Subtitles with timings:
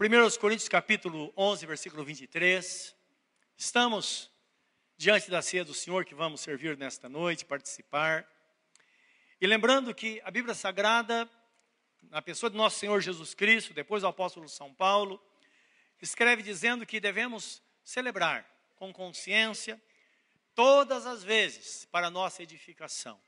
[0.00, 2.94] 1 Coríntios capítulo 11, versículo 23.
[3.56, 4.30] Estamos
[4.96, 8.24] diante da ceia do Senhor que vamos servir nesta noite, participar.
[9.40, 11.28] E lembrando que a Bíblia Sagrada,
[12.02, 15.20] na pessoa do nosso Senhor Jesus Cristo, depois do apóstolo São Paulo,
[16.00, 19.82] escreve dizendo que devemos celebrar com consciência
[20.54, 23.20] todas as vezes para nossa edificação,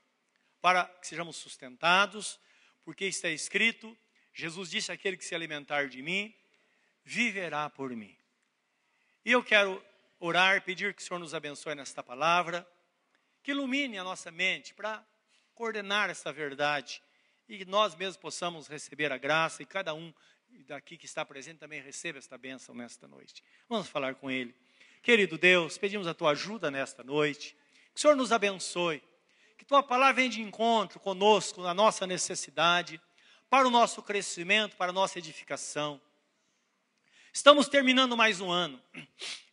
[0.61, 2.39] para que sejamos sustentados,
[2.85, 3.93] porque está escrito:
[4.33, 6.33] Jesus disse: aquele que se alimentar de mim,
[7.03, 8.15] viverá por mim.
[9.23, 9.83] E eu quero
[10.19, 12.67] orar, pedir que o Senhor nos abençoe nesta palavra,
[13.43, 15.03] que ilumine a nossa mente para
[15.55, 17.01] coordenar essa verdade
[17.47, 20.13] e que nós mesmos possamos receber a graça e cada um
[20.67, 23.43] daqui que está presente também receba esta bênção nesta noite.
[23.67, 24.55] Vamos falar com Ele.
[25.01, 27.55] Querido Deus, pedimos a tua ajuda nesta noite,
[27.93, 29.01] que o Senhor nos abençoe,
[29.57, 33.01] que tua palavra venha de encontro conosco na nossa necessidade,
[33.49, 35.99] para o nosso crescimento, para a nossa edificação.
[37.33, 38.81] Estamos terminando mais um ano.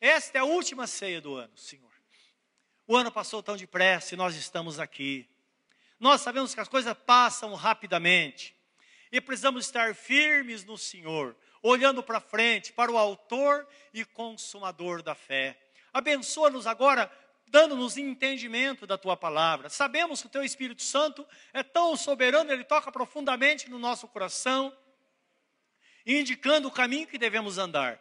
[0.01, 1.93] Esta é a última ceia do ano, Senhor.
[2.89, 5.29] O ano passou tão depressa e nós estamos aqui.
[6.01, 8.53] Nós sabemos que as coisas passam rapidamente
[9.13, 15.15] e precisamos estar firmes no Senhor, olhando para frente, para o Autor e Consumador da
[15.15, 15.57] fé.
[15.93, 17.09] Abençoa-nos agora,
[17.47, 19.69] dando-nos entendimento da tua palavra.
[19.69, 24.77] Sabemos que o teu Espírito Santo é tão soberano, ele toca profundamente no nosso coração
[26.17, 28.01] indicando o caminho que devemos andar.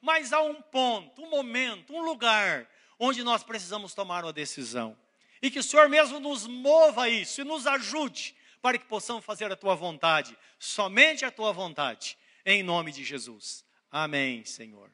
[0.00, 4.96] Mas há um ponto, um momento, um lugar onde nós precisamos tomar uma decisão.
[5.40, 9.24] E que o Senhor mesmo nos mova a isso e nos ajude para que possamos
[9.24, 13.64] fazer a tua vontade, somente a tua vontade, em nome de Jesus.
[13.90, 14.90] Amém, Senhor.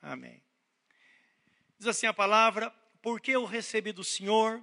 [0.00, 0.42] Amém.
[1.78, 4.62] Diz assim a palavra: Porque eu recebi do Senhor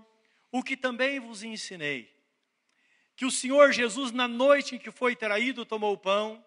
[0.52, 2.14] o que também vos ensinei.
[3.16, 6.44] Que o Senhor Jesus, na noite em que foi traído, tomou o pão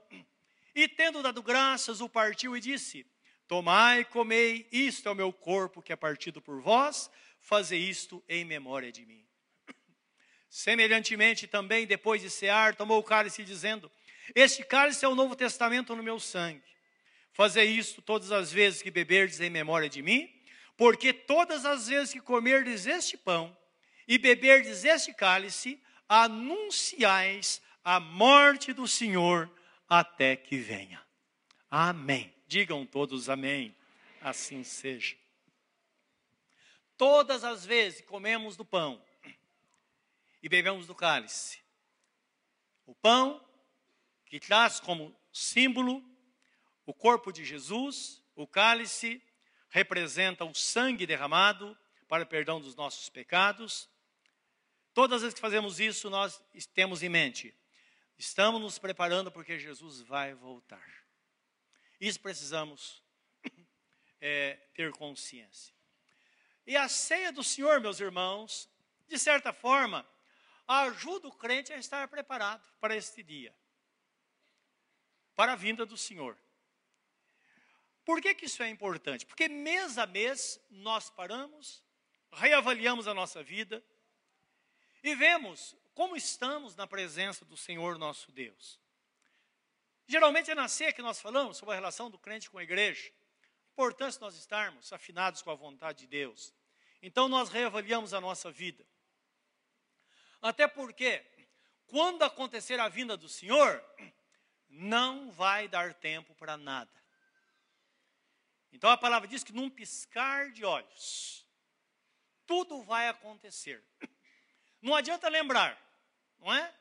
[0.77, 3.06] e tendo dado graças, o partiu e disse:
[3.48, 7.10] Tomai, comei, isto é o meu corpo que é partido por vós,
[7.41, 9.26] fazei isto em memória de mim.
[10.50, 13.91] Semelhantemente, também, depois de cear, tomou o cálice, dizendo:
[14.34, 16.62] Este cálice é o novo testamento no meu sangue.
[17.32, 20.31] Fazei isto todas as vezes que beberdes em memória de mim,
[20.76, 23.56] porque todas as vezes que comerdes este pão
[24.06, 29.50] e beberdes este cálice, anunciais a morte do Senhor
[29.88, 31.04] até que venha.
[31.70, 32.32] Amém.
[32.47, 33.74] Digam todos amém.
[34.20, 35.16] Assim seja.
[36.97, 39.02] Todas as vezes comemos do pão
[40.42, 41.60] e bebemos do cálice,
[42.86, 43.44] o pão
[44.25, 46.02] que traz como símbolo
[46.86, 49.20] o corpo de Jesus, o cálice
[49.69, 51.76] representa o sangue derramado
[52.08, 53.91] para o perdão dos nossos pecados.
[54.94, 56.41] Todas as vezes que fazemos isso, nós
[56.72, 57.54] temos em mente
[58.19, 61.04] Estamos nos preparando porque Jesus vai voltar.
[62.00, 63.03] Isso precisamos
[64.21, 65.75] é, ter consciência.
[66.66, 68.69] E a ceia do Senhor, meus irmãos,
[69.06, 70.06] de certa forma,
[70.66, 73.55] ajuda o crente a estar preparado para este dia,
[75.34, 76.37] para a vinda do Senhor.
[78.05, 79.26] Por que, que isso é importante?
[79.26, 81.84] Porque mês a mês nós paramos,
[82.32, 83.84] reavaliamos a nossa vida
[85.03, 88.78] e vemos como estamos na presença do Senhor nosso Deus.
[90.06, 93.10] Geralmente é na ceia que nós falamos sobre a relação do crente com a igreja.
[93.72, 96.52] Importância nós estarmos afinados com a vontade de Deus.
[97.00, 98.86] Então nós reavaliamos a nossa vida.
[100.42, 101.24] Até porque,
[101.86, 103.82] quando acontecer a vinda do Senhor,
[104.68, 106.92] não vai dar tempo para nada.
[108.70, 111.48] Então a palavra diz que num piscar de olhos,
[112.44, 113.82] tudo vai acontecer.
[114.82, 115.85] Não adianta lembrar,
[116.38, 116.72] não é?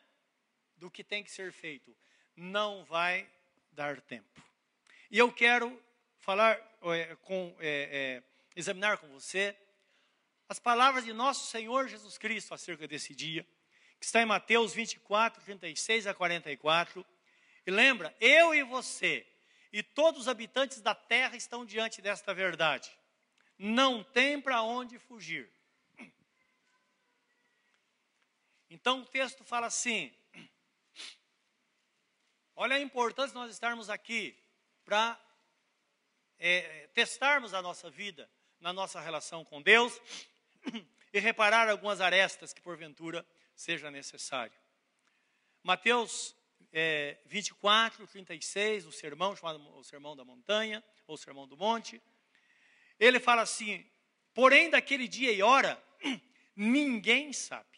[0.77, 1.95] Do que tem que ser feito.
[2.35, 3.27] Não vai
[3.71, 4.43] dar tempo.
[5.09, 5.81] E eu quero
[6.17, 8.23] falar, é, com, é, é,
[8.55, 9.55] examinar com você
[10.47, 13.45] as palavras de nosso Senhor Jesus Cristo acerca desse dia,
[13.99, 17.05] que está em Mateus 24, 36 a 44.
[17.65, 19.25] E lembra, eu e você
[19.71, 22.89] e todos os habitantes da terra estão diante desta verdade.
[23.57, 25.51] Não tem para onde fugir.
[28.85, 30.13] Então o texto fala assim:
[32.55, 34.37] olha a importância de nós estarmos aqui
[34.83, 35.19] para
[36.37, 38.29] é, testarmos a nossa vida
[38.59, 39.99] na nossa relação com Deus
[41.11, 44.55] e reparar algumas arestas que porventura seja necessário.
[45.63, 46.35] Mateus
[46.71, 51.99] é, 24, 36, o sermão chamado o Sermão da Montanha, ou Sermão do Monte,
[52.99, 53.83] ele fala assim:
[54.31, 55.83] porém daquele dia e hora,
[56.55, 57.74] ninguém sabe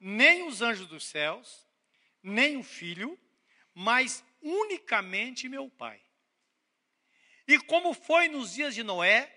[0.00, 1.66] nem os anjos dos céus,
[2.22, 3.18] nem o filho,
[3.74, 6.00] mas unicamente meu Pai.
[7.46, 9.34] E como foi nos dias de Noé,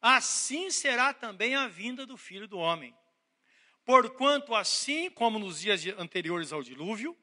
[0.00, 2.94] assim será também a vinda do filho do homem.
[3.84, 7.16] Porquanto, assim como nos dias anteriores ao dilúvio,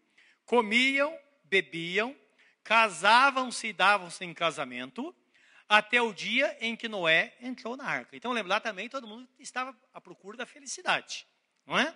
[0.46, 2.16] comiam, bebiam,
[2.64, 5.16] casavam-se e davam-se em casamento,
[5.68, 8.16] até o dia em que Noé entrou na arca.
[8.16, 11.28] Então, lembrar também, todo mundo estava à procura da felicidade,
[11.66, 11.96] não é?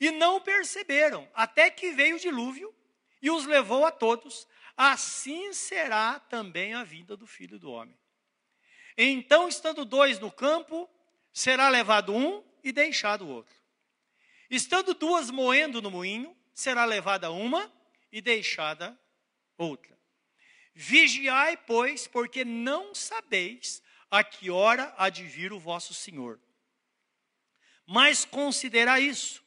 [0.00, 2.74] E não perceberam, até que veio o dilúvio
[3.20, 4.46] e os levou a todos.
[4.76, 7.98] Assim será também a vida do filho do homem.
[8.96, 10.88] Então, estando dois no campo,
[11.32, 13.54] será levado um e deixado o outro.
[14.50, 17.72] Estando duas moendo no moinho, será levada uma
[18.10, 18.98] e deixada
[19.56, 19.98] outra.
[20.74, 26.40] Vigiai, pois, porque não sabeis a que hora há de vir o vosso Senhor.
[27.86, 29.44] Mas considerai isso: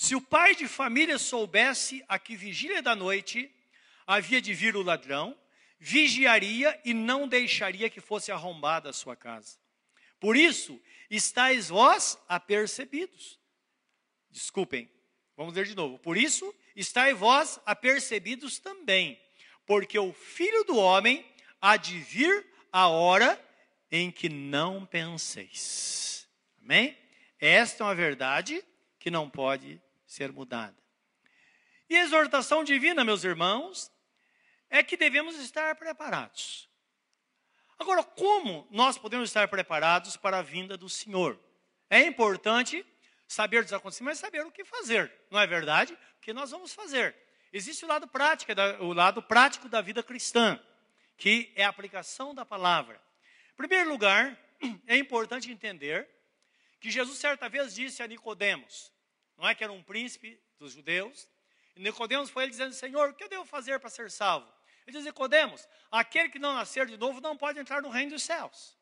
[0.00, 3.54] se o pai de família soubesse a que vigília da noite
[4.06, 5.38] havia de vir o ladrão,
[5.78, 9.58] vigiaria e não deixaria que fosse arrombada a sua casa.
[10.18, 10.80] Por isso,
[11.10, 13.38] estáis vós apercebidos.
[14.30, 14.90] Desculpem,
[15.36, 15.98] vamos ler de novo.
[15.98, 19.20] Por isso, estáis vós apercebidos também
[19.66, 21.22] porque o filho do homem
[21.60, 23.38] há de vir a hora
[23.92, 26.26] em que não penseis.
[26.62, 26.96] Amém?
[27.38, 28.64] Esta é uma verdade
[28.98, 29.78] que não pode
[30.10, 30.76] ser mudada.
[31.88, 33.92] E a exortação divina, meus irmãos,
[34.68, 36.68] é que devemos estar preparados.
[37.78, 41.38] Agora, como nós podemos estar preparados para a vinda do Senhor?
[41.88, 42.84] É importante
[43.26, 45.92] saber dos acontecimentos, saber o que fazer, não é verdade?
[46.18, 47.14] O que nós vamos fazer?
[47.52, 50.60] Existe o lado prático, o lado prático da vida cristã,
[51.16, 53.00] que é a aplicação da palavra.
[53.52, 54.36] Em primeiro lugar,
[54.88, 56.08] é importante entender
[56.80, 58.92] que Jesus certa vez disse a Nicodemos,
[59.40, 61.26] não é que era um príncipe dos judeus,
[61.74, 64.46] e Nicodemos foi ele dizendo: "Senhor, o que eu devo fazer para ser salvo?"
[64.86, 68.22] Ele diz: "Nicodemos, aquele que não nascer de novo não pode entrar no reino dos
[68.22, 68.76] céus."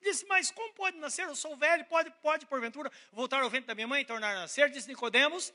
[0.00, 1.26] Ele disse: "Mas como pode nascer?
[1.26, 4.40] Eu sou velho, pode pode porventura voltar ao ventre da minha mãe e tornar a
[4.40, 5.52] nascer?" Disse Nicodemos: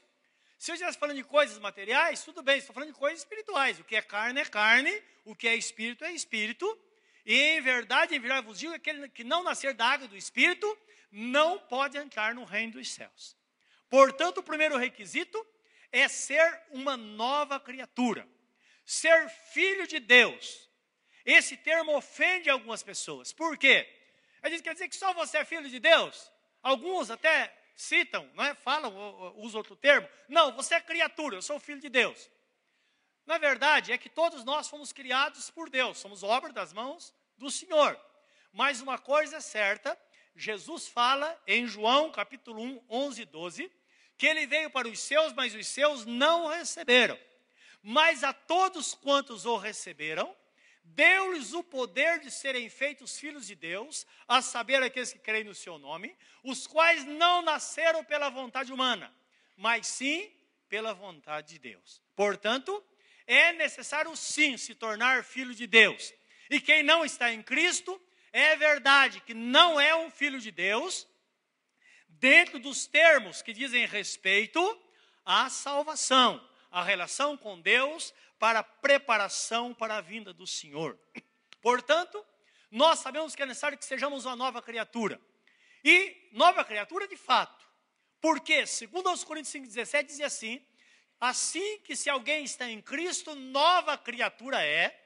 [0.57, 3.79] se eu estivesse falando de coisas materiais, tudo bem, estou falando de coisas espirituais.
[3.79, 6.65] O que é carne é carne, o que é espírito é espírito.
[7.25, 10.65] E em verdade, em verdade vos digo, aquele que não nascer da água do espírito,
[11.11, 13.42] não pode entrar no reino dos céus.
[13.93, 15.45] Portanto, o primeiro requisito
[15.91, 18.27] é ser uma nova criatura,
[18.83, 20.67] ser filho de Deus.
[21.23, 23.31] Esse termo ofende algumas pessoas.
[23.31, 23.87] Por quê?
[24.41, 26.31] Ele quer dizer que só você é filho de Deus?
[26.63, 28.55] Alguns até citam, não é?
[28.55, 28.91] falam,
[29.35, 30.09] usam outro termo.
[30.27, 32.31] Não, você é criatura, eu sou filho de Deus.
[33.27, 37.51] Na verdade, é que todos nós fomos criados por Deus, somos obra das mãos do
[37.51, 37.95] Senhor.
[38.51, 39.95] Mas uma coisa é certa,
[40.35, 43.82] Jesus fala em João capítulo 1, 11 e 12,
[44.23, 47.19] que ele veio para os seus, mas os seus não o receberam.
[47.81, 50.33] Mas a todos quantos o receberam,
[50.81, 55.53] deu-lhes o poder de serem feitos filhos de Deus, a saber, aqueles que creem no
[55.53, 59.13] seu nome, os quais não nasceram pela vontade humana,
[59.57, 60.31] mas sim
[60.69, 62.01] pela vontade de Deus.
[62.15, 62.81] Portanto,
[63.27, 66.13] é necessário sim se tornar filho de Deus.
[66.49, 71.05] E quem não está em Cristo, é verdade que não é um filho de Deus,
[72.23, 74.81] dentro dos termos que dizem respeito
[75.25, 76.41] à salvação,
[76.71, 80.97] à relação com Deus, para preparação para a vinda do Senhor.
[81.61, 82.25] Portanto,
[82.71, 85.19] nós sabemos que é necessário que sejamos uma nova criatura.
[85.83, 87.67] E nova criatura de fato.
[88.21, 90.65] Porque, segundo aos Coríntios 5,17, diz assim:
[91.19, 94.97] assim que se alguém está em Cristo, nova criatura é,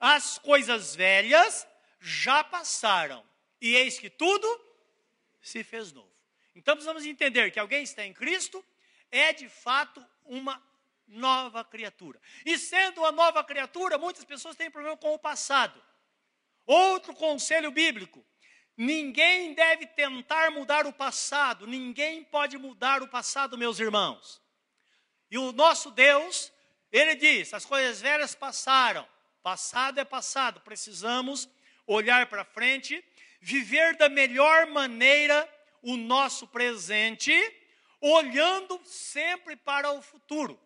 [0.00, 1.68] as coisas velhas
[2.00, 3.22] já passaram,
[3.60, 4.48] e eis que tudo
[5.42, 6.12] se fez novo.
[6.54, 8.64] Então precisamos entender que alguém está em Cristo
[9.10, 10.62] é de fato uma
[11.06, 12.20] nova criatura.
[12.44, 15.82] E sendo uma nova criatura, muitas pessoas têm problema com o passado.
[16.66, 18.24] Outro conselho bíblico:
[18.76, 24.40] ninguém deve tentar mudar o passado, ninguém pode mudar o passado, meus irmãos.
[25.30, 26.52] E o nosso Deus,
[26.90, 29.06] ele diz: as coisas velhas passaram,
[29.42, 31.48] passado é passado, precisamos
[31.86, 33.04] olhar para frente,
[33.40, 35.48] viver da melhor maneira
[35.82, 37.32] o nosso presente,
[38.00, 40.58] olhando sempre para o futuro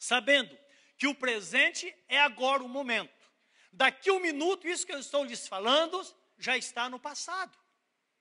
[0.00, 0.58] sabendo
[0.96, 3.12] que o presente é agora o momento.
[3.70, 6.02] Daqui um minuto, isso que eu estou lhes falando
[6.38, 7.56] já está no passado.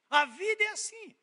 [0.09, 1.15] A vida é assim.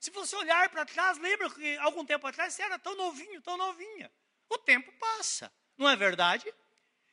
[0.00, 3.56] Se você olhar para trás, lembra que algum tempo atrás você era tão novinho, tão
[3.56, 4.10] novinha.
[4.48, 6.52] O tempo passa, não é verdade?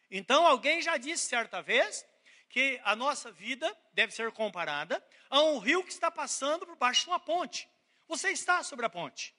[0.09, 2.05] Então, alguém já disse certa vez
[2.51, 7.05] que a nossa vida deve ser comparada a um rio que está passando por baixo
[7.05, 7.67] de uma ponte.
[8.07, 9.33] Você está sobre a ponte.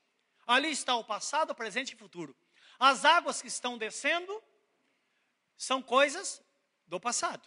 [0.47, 2.35] Ali está o passado, o presente e o futuro.
[2.79, 4.43] As águas que estão descendo
[5.59, 6.43] são coisas
[6.87, 7.47] do passado.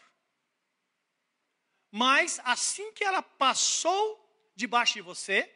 [1.92, 4.22] Mas assim que ela passou
[4.56, 5.52] debaixo de você,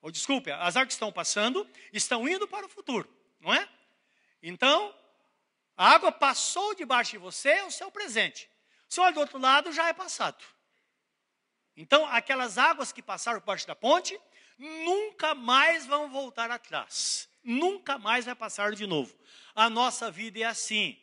[0.00, 3.68] ou desculpe, as águas que estão passando estão indo para o futuro, não é?
[4.40, 4.96] Então,
[5.76, 8.48] a água passou debaixo de você, é o seu presente.
[8.88, 10.42] Se olha do outro lado, já é passado.
[11.76, 14.18] Então, aquelas águas que passaram por baixo da ponte,
[14.58, 17.28] nunca mais vão voltar atrás.
[17.44, 19.16] Nunca mais vai passar de novo.
[19.54, 21.00] A nossa vida é assim.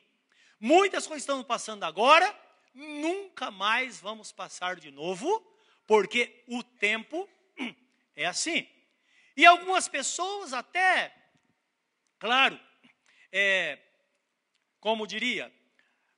[0.60, 2.34] Muitas coisas estão passando agora,
[2.74, 5.42] nunca mais vamos passar de novo,
[5.86, 7.30] porque o tempo
[8.16, 8.68] é assim.
[9.38, 11.14] E algumas pessoas até,
[12.18, 12.60] claro,
[13.32, 13.80] é,
[14.80, 15.54] como diria,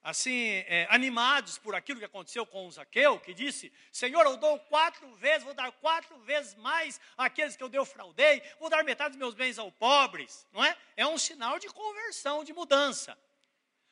[0.03, 4.59] assim, é, animados por aquilo que aconteceu com o Zaqueu, que disse: Senhor, eu dou
[4.61, 9.19] quatro vezes, vou dar quatro vezes mais àqueles que eu defraudei, vou dar metade dos
[9.19, 10.77] meus bens aos pobres, não é?
[10.95, 13.17] É um sinal de conversão, de mudança.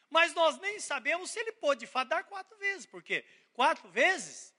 [0.09, 4.53] Mas nós nem sabemos se ele pôde de fato dar quatro vezes, porque quatro vezes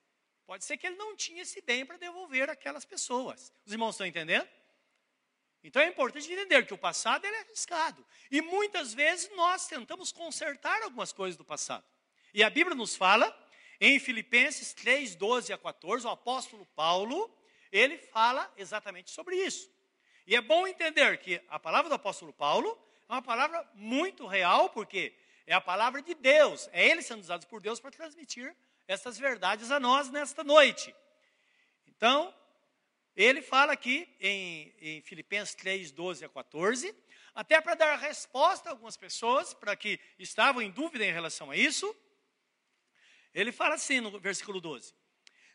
[0.46, 3.52] pode ser que ele não tinha esse bem para devolver aquelas pessoas.
[3.64, 4.48] Os irmãos estão entendendo?
[5.62, 8.04] Então é importante entender que o passado é arriscado.
[8.30, 11.84] E muitas vezes nós tentamos consertar algumas coisas do passado.
[12.32, 13.34] E a Bíblia nos fala,
[13.80, 17.30] em Filipenses 3, 12 a 14, o apóstolo Paulo,
[17.72, 19.70] ele fala exatamente sobre isso.
[20.26, 24.70] E é bom entender que a palavra do apóstolo Paulo é uma palavra muito real,
[24.70, 28.54] porque é a palavra de Deus, é ele sendo usado por Deus para transmitir
[28.88, 30.94] essas verdades a nós nesta noite.
[31.86, 32.34] Então,
[33.16, 36.94] ele fala aqui em, em Filipenses 3, 12 a 14,
[37.34, 41.56] até para dar resposta a algumas pessoas, para que estavam em dúvida em relação a
[41.56, 41.96] isso.
[43.32, 44.94] Ele fala assim no versículo 12: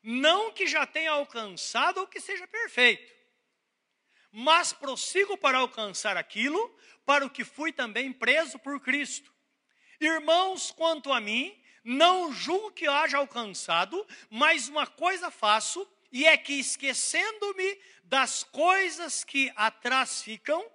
[0.02, 3.14] Não que já tenha alcançado ou que seja perfeito,
[4.32, 6.76] mas prossigo para alcançar aquilo
[7.06, 9.32] para o que fui também preso por Cristo.
[10.00, 16.36] Irmãos, quanto a mim, não julgo que haja alcançado, mas uma coisa faço e é
[16.38, 20.66] que esquecendo-me das coisas que atrás ficam,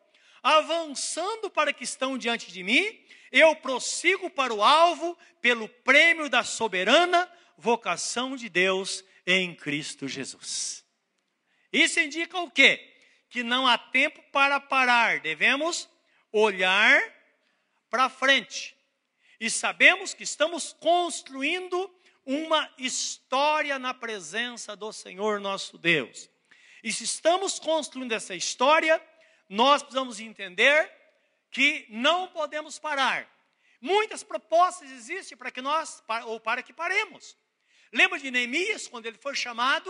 [0.43, 6.43] avançando para que estão diante de mim, eu prossigo para o alvo pelo prêmio da
[6.43, 10.85] soberana vocação de Deus em Cristo Jesus.
[11.73, 12.95] Isso indica o quê?
[13.29, 15.89] Que não há tempo para parar, devemos
[16.33, 17.03] olhar
[17.91, 18.77] para frente.
[19.39, 21.95] E sabemos que estamos construindo
[22.27, 26.29] uma história na presença do Senhor nosso Deus.
[26.83, 29.01] E se estamos construindo essa história,
[29.49, 30.93] nós precisamos entender
[31.51, 33.31] que não podemos parar.
[33.81, 37.37] Muitas propostas existem para que nós, ou para que paremos.
[37.93, 39.89] Lembra de Neemias, quando ele foi chamado,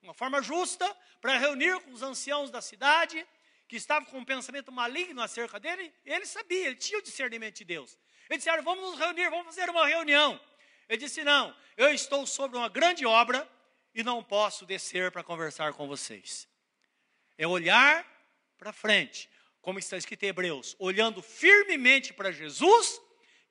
[0.00, 3.26] de uma forma justa, para reunir com os anciãos da cidade,
[3.66, 5.92] que estavam com um pensamento maligno acerca dele?
[6.04, 7.98] Ele sabia, ele tinha o discernimento de Deus.
[8.28, 10.38] Eles disseram: vamos nos reunir, vamos fazer uma reunião.
[10.88, 13.48] Ele disse: Não, eu estou sobre uma grande obra
[13.94, 16.48] e não posso descer para conversar com vocês.
[17.36, 18.06] É olhar
[18.56, 19.28] para frente,
[19.60, 23.00] como está escrito em Hebreus, olhando firmemente para Jesus,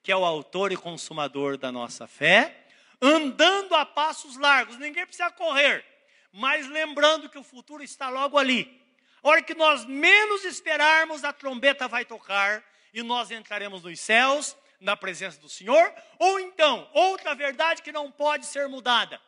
[0.02, 2.66] que é o autor e consumador da nossa fé,
[3.00, 5.84] andando a passos largos, ninguém precisa correr,
[6.32, 8.78] mas lembrando que o futuro está logo ali.
[9.22, 14.56] A hora que nós menos esperarmos, a trombeta vai tocar e nós entraremos nos céus
[14.80, 19.20] na presença do Senhor, ou então, outra verdade que não pode ser mudada.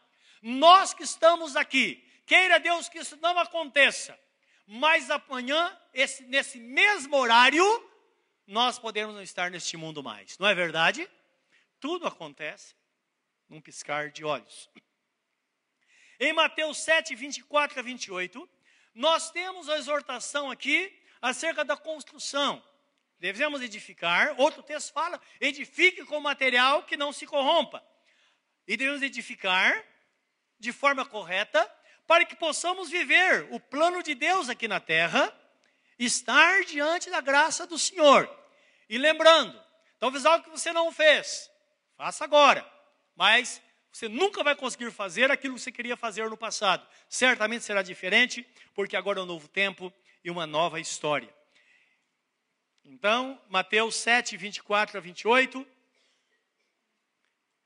[0.42, 4.18] Nós que estamos aqui, queira Deus que isso não aconteça,
[4.66, 7.64] mas amanhã, esse, nesse mesmo horário,
[8.46, 10.38] nós podemos não estar neste mundo mais.
[10.38, 11.08] Não é verdade?
[11.80, 12.74] Tudo acontece
[13.48, 14.68] num piscar de olhos.
[16.20, 18.48] Em Mateus 7, 24 a 28,
[18.94, 22.62] nós temos a exortação aqui acerca da construção.
[23.20, 24.34] Devemos edificar.
[24.38, 27.84] Outro texto fala: edifique com material que não se corrompa.
[28.66, 29.84] E devemos edificar
[30.58, 31.70] de forma correta
[32.06, 35.32] para que possamos viver o plano de Deus aqui na terra,
[35.98, 38.28] estar diante da graça do Senhor.
[38.88, 39.60] E lembrando,
[39.98, 41.50] talvez algo que você não fez,
[41.96, 42.68] faça agora.
[43.14, 43.62] Mas
[43.92, 46.86] você nunca vai conseguir fazer aquilo que você queria fazer no passado.
[47.08, 49.92] Certamente será diferente, porque agora é um novo tempo
[50.24, 51.32] e uma nova história.
[52.84, 55.66] Então, Mateus 7, 24 a 28,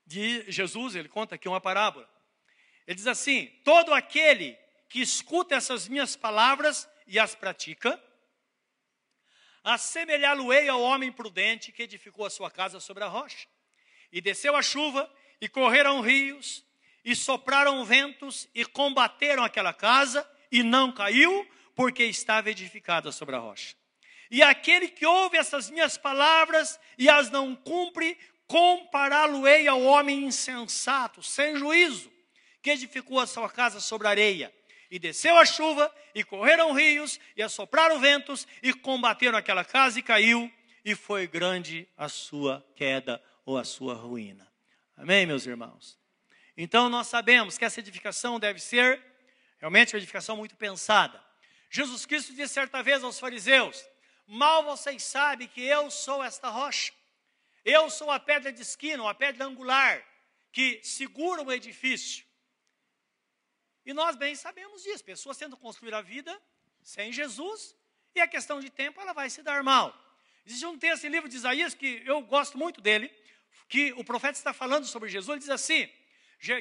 [0.05, 2.07] de Jesus, ele conta aqui uma parábola.
[2.85, 4.57] Ele diz assim: Todo aquele
[4.87, 8.01] que escuta essas minhas palavras e as pratica,
[9.63, 13.47] assemelhá-lo-ei ao homem prudente que edificou a sua casa sobre a rocha.
[14.11, 16.63] E desceu a chuva, e correram rios,
[17.03, 23.39] e sopraram ventos, e combateram aquela casa, e não caiu, porque estava edificada sobre a
[23.39, 23.75] rocha.
[24.29, 28.17] E aquele que ouve essas minhas palavras e as não cumpre,
[28.47, 32.11] compará-lo-ei ao homem insensato, sem juízo,
[32.61, 34.53] que edificou a sua casa sobre areia.
[34.89, 40.03] E desceu a chuva, e correram rios, e assopraram ventos, e combateram aquela casa, e
[40.03, 40.51] caiu,
[40.83, 44.47] e foi grande a sua queda ou a sua ruína.
[44.95, 45.99] Amém, meus irmãos?
[46.55, 49.01] Então nós sabemos que essa edificação deve ser
[49.57, 51.21] realmente uma edificação muito pensada.
[51.69, 53.85] Jesus Cristo disse certa vez aos fariseus:
[54.27, 56.91] Mal vocês sabem que eu sou esta rocha.
[57.63, 60.03] Eu sou a pedra de esquina, a pedra angular,
[60.51, 62.25] que segura o edifício.
[63.85, 65.03] E nós bem sabemos disso.
[65.03, 66.41] Pessoas tendo construir a vida
[66.81, 67.75] sem Jesus,
[68.13, 69.93] e a questão de tempo ela vai se dar mal.
[70.45, 73.11] Existe um texto em livro de Isaías que eu gosto muito dele,
[73.67, 75.89] que o profeta está falando sobre Jesus, ele diz assim,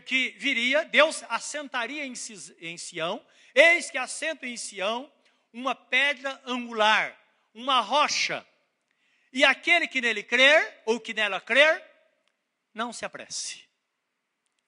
[0.07, 5.13] que viria, Deus assentaria em Sião, eis que assento em Sião
[5.53, 7.15] uma pedra angular,
[7.55, 8.47] uma rocha,
[9.33, 11.83] e aquele que nele crer, ou que nela crer,
[12.75, 13.65] não se apresse.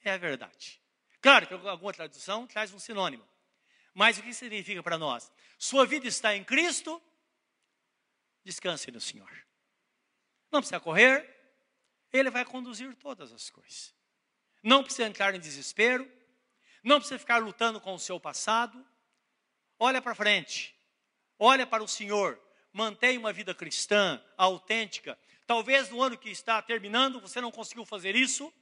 [0.03, 0.81] É a verdade.
[1.21, 3.27] Claro que alguma tradução traz um sinônimo.
[3.93, 5.33] Mas o que significa para nós?
[5.59, 7.03] Sua vida está em Cristo,
[8.45, 9.31] descanse no Senhor.
[10.53, 11.29] Não precisa correr,
[12.13, 13.95] Ele vai conduzir todas as coisas.
[14.63, 16.11] Não precisa entrar em desespero,
[16.83, 18.87] não precisa ficar lutando com o seu passado.
[19.79, 20.77] Olha para frente,
[21.39, 22.41] olha para o Senhor,
[22.77, 25.19] mantenha uma vida cristã, autêntica.
[25.47, 28.53] Talvez no ano que está terminando você não conseguiu fazer isso.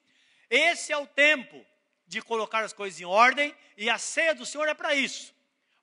[0.49, 1.65] Esse é o tempo
[2.07, 5.35] de colocar as coisas em ordem e a ceia do Senhor é para isso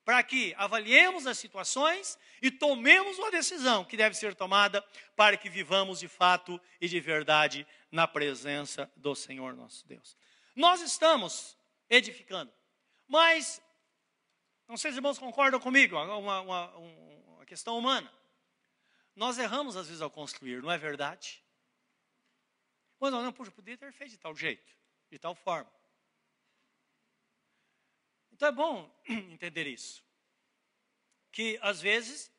[0.04, 4.84] para que avaliemos as situações e tomemos uma decisão que deve ser tomada
[5.16, 10.18] para que vivamos de fato e de verdade na presença do Senhor nosso Deus.
[10.56, 11.56] Nós estamos
[11.90, 12.52] edificando,
[13.08, 13.62] mas,
[14.68, 18.12] não sei se os irmãos concordam comigo, uma, uma, uma questão humana.
[19.16, 21.44] Nós erramos às vezes ao construir, não é verdade?
[23.00, 24.72] Mas não, não, puxa, podia ter feito de tal jeito,
[25.10, 25.72] de tal forma.
[28.32, 30.04] Então é bom entender isso.
[31.32, 32.32] Que às vezes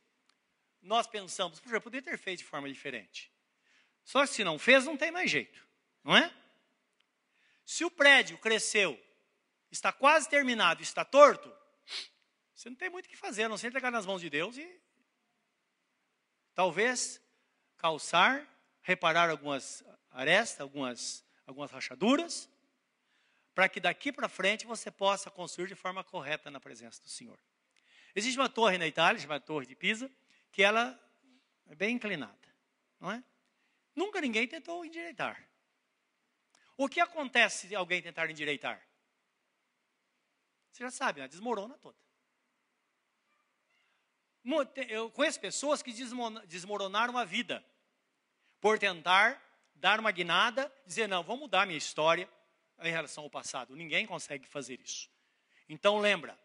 [0.80, 3.32] nós pensamos, puxa, eu poderia ter feito de forma diferente.
[4.04, 5.64] Só que se não fez, não tem mais jeito,
[6.02, 6.32] não é?
[7.64, 9.00] Se o prédio cresceu,
[9.70, 11.52] está quase terminado, está torto,
[12.54, 14.56] você não tem muito o que fazer, a não ser entregar nas mãos de Deus
[14.56, 14.81] e
[16.54, 17.20] talvez
[17.76, 18.46] calçar,
[18.82, 22.48] reparar algumas arestas, algumas, algumas rachaduras,
[23.54, 27.38] para que daqui para frente você possa construir de forma correta na presença do Senhor.
[28.14, 30.10] Existe uma torre na Itália, chamada Torre de Pisa,
[30.50, 30.98] que ela
[31.68, 32.36] é bem inclinada,
[33.00, 33.22] não é?
[33.94, 35.42] Nunca ninguém tentou endireitar.
[36.76, 38.80] O que acontece se alguém tentar endireitar?
[40.70, 41.28] Você já sabe, né?
[41.28, 41.96] desmorona toda.
[44.88, 45.92] Eu conheço pessoas que
[46.46, 47.64] desmoronaram a vida
[48.60, 49.40] por tentar
[49.74, 52.28] dar uma guinada, dizer, não, vou mudar minha história,
[52.80, 53.74] em relação ao passado.
[53.76, 55.08] Ninguém consegue fazer isso.
[55.68, 56.38] Então lembra,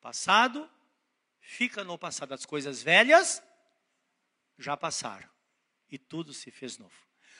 [0.00, 0.68] passado
[1.40, 2.32] fica no passado.
[2.32, 3.42] As coisas velhas
[4.58, 5.28] já passaram
[5.90, 6.94] e tudo se fez novo.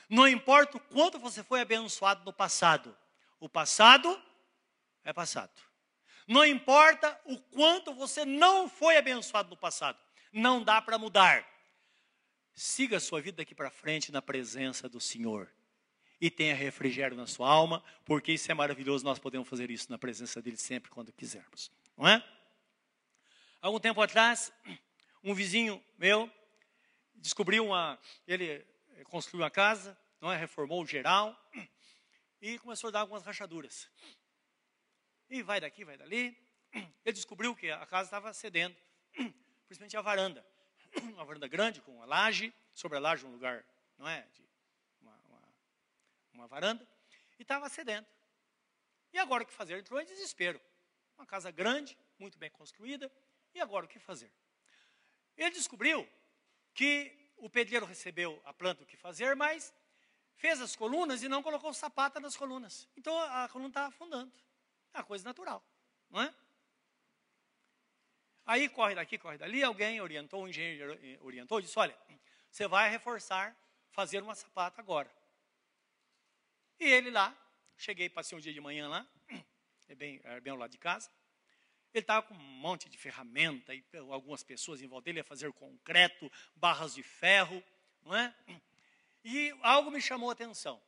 [0.08, 2.96] Não importa o quanto você foi abençoado no passado,
[3.38, 4.20] o passado
[5.04, 5.69] é passado.
[6.30, 9.98] Não importa o quanto você não foi abençoado no passado,
[10.32, 11.44] não dá para mudar.
[12.54, 15.52] Siga a sua vida daqui para frente na presença do Senhor
[16.20, 19.98] e tenha refrigério na sua alma, porque isso é maravilhoso, nós podemos fazer isso na
[19.98, 22.24] presença dele sempre quando quisermos, não é?
[23.60, 24.52] Algum tempo atrás,
[25.24, 26.30] um vizinho meu
[27.16, 28.64] descobriu uma, ele
[29.08, 30.36] construiu uma casa, não é?
[30.36, 31.36] Reformou geral
[32.40, 33.90] e começou a dar algumas rachaduras.
[35.30, 36.36] E vai daqui, vai dali.
[36.74, 38.76] Ele descobriu que a casa estava cedendo,
[39.66, 40.44] principalmente a varanda.
[41.14, 43.64] Uma varanda grande com uma laje, sobre a laje um lugar,
[43.96, 44.50] não é, de
[46.40, 46.86] uma varanda,
[47.38, 48.06] e estava cedendo.
[49.12, 49.78] E agora o que fazer?
[49.78, 50.60] Entrou em desespero.
[51.18, 53.12] Uma casa grande, muito bem construída,
[53.54, 54.32] e agora o que fazer?
[55.36, 56.08] Ele descobriu
[56.74, 59.74] que o pedreiro recebeu a planta o que fazer, mas
[60.34, 62.88] fez as colunas e não colocou sapata nas colunas.
[62.96, 64.32] Então a coluna estava afundando.
[64.92, 65.64] É uma coisa natural,
[66.08, 66.34] não é?
[68.46, 71.96] Aí corre daqui, corre dali, alguém orientou, um engenheiro orientou, disse: olha,
[72.50, 73.56] você vai reforçar,
[73.92, 75.10] fazer uma sapata agora.
[76.78, 77.36] E ele lá,
[77.76, 79.06] cheguei, passei um dia de manhã lá,
[79.88, 81.10] é bem, é bem ao lado de casa.
[81.92, 85.52] Ele estava com um monte de ferramenta e algumas pessoas em volta dele a fazer
[85.52, 87.62] concreto, barras de ferro,
[88.02, 88.34] não é?
[89.24, 90.80] E algo me chamou a atenção.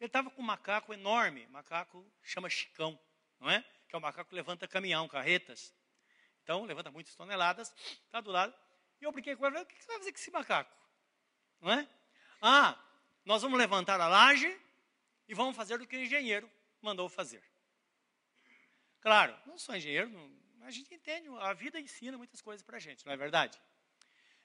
[0.00, 2.98] Ele estava com um macaco enorme, macaco chama Chicão,
[3.38, 3.62] não é?
[3.86, 5.74] Que é o macaco que levanta caminhão, carretas.
[6.42, 7.70] Então, levanta muitas toneladas,
[8.06, 8.54] está do lado.
[8.98, 10.74] E eu brinquei com ele, o que você vai fazer com esse macaco?
[11.60, 11.88] Não é?
[12.40, 12.82] Ah,
[13.26, 14.58] nós vamos levantar a laje
[15.28, 17.42] e vamos fazer o que o engenheiro mandou fazer.
[19.02, 20.30] Claro, não sou engenheiro, não,
[20.62, 23.60] a gente entende, a vida ensina muitas coisas para a gente, não é verdade?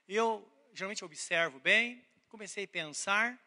[0.08, 3.40] Eu geralmente observo bem, comecei a pensar.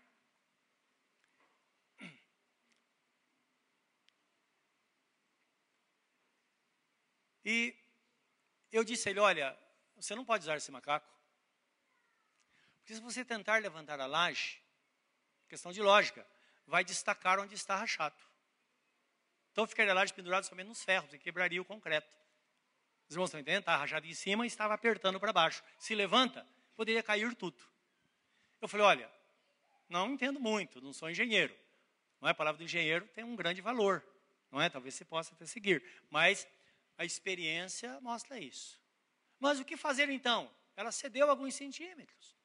[7.50, 7.74] E
[8.70, 9.58] eu disse a ele: Olha,
[9.96, 11.08] você não pode usar esse macaco.
[12.80, 14.60] Porque se você tentar levantar a laje,
[15.48, 16.26] questão de lógica,
[16.66, 18.22] vai destacar onde está rachado.
[19.50, 22.14] Então ficaria a laje pendurada somente nos ferros e quebraria o concreto.
[23.08, 23.60] Os irmãos estão entendendo?
[23.60, 25.64] Está rachado em cima e estava apertando para baixo.
[25.78, 27.58] Se levanta, poderia cair tudo.
[28.60, 29.10] Eu falei, olha,
[29.88, 31.56] não entendo muito, não sou engenheiro.
[32.20, 32.32] Não é?
[32.32, 34.04] A palavra do engenheiro tem um grande valor,
[34.50, 34.68] não é?
[34.68, 36.46] Talvez você possa até seguir, mas
[36.98, 38.78] a experiência mostra isso.
[39.38, 40.50] Mas o que fazer então?
[40.76, 42.36] Ela cedeu alguns centímetros.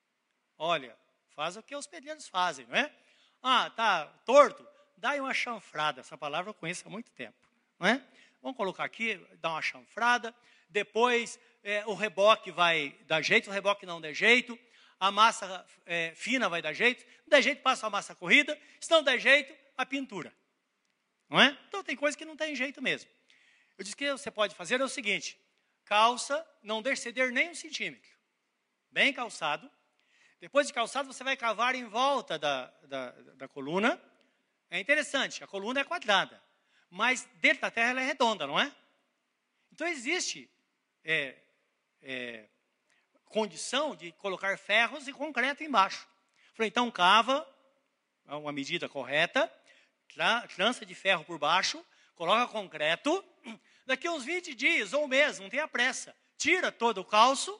[0.57, 0.95] Olha,
[1.29, 2.93] faz o que os pedreiros fazem, não é?
[3.41, 4.65] Ah, tá torto?
[4.95, 6.01] Dá uma chanfrada.
[6.01, 7.35] Essa palavra eu conheço há muito tempo,
[7.79, 8.01] não é?
[8.41, 10.33] Vamos colocar aqui, dá uma chanfrada.
[10.69, 14.57] Depois é, o reboque vai dar jeito, o reboque não der jeito.
[14.99, 17.03] A massa é, fina vai dar jeito.
[17.23, 18.57] Não der jeito, passa a massa corrida.
[18.79, 20.33] Se não der jeito, a pintura.
[21.27, 21.57] Não é?
[21.67, 23.09] Então tem coisa que não tem jeito mesmo.
[23.77, 25.39] Eu disse que você pode fazer é o seguinte:
[25.85, 28.11] calça, não deixe ceder nem um centímetro.
[28.91, 29.69] Bem calçado.
[30.39, 34.01] Depois de calçado, você vai cavar em volta da, da, da coluna.
[34.69, 36.41] É interessante, a coluna é quadrada,
[36.89, 38.73] mas dentro da terra ela é redonda, não é?
[39.71, 40.49] Então existe
[41.03, 41.35] é,
[42.01, 42.49] é,
[43.25, 46.07] condição de colocar ferros e concreto embaixo.
[46.55, 47.47] Falei, então cava,
[48.25, 49.51] uma medida correta,
[50.55, 51.83] trança de ferro por baixo,
[52.15, 53.23] coloca concreto,
[53.85, 57.59] daqui uns 20 dias ou mês, não tenha pressa, tira todo o calço,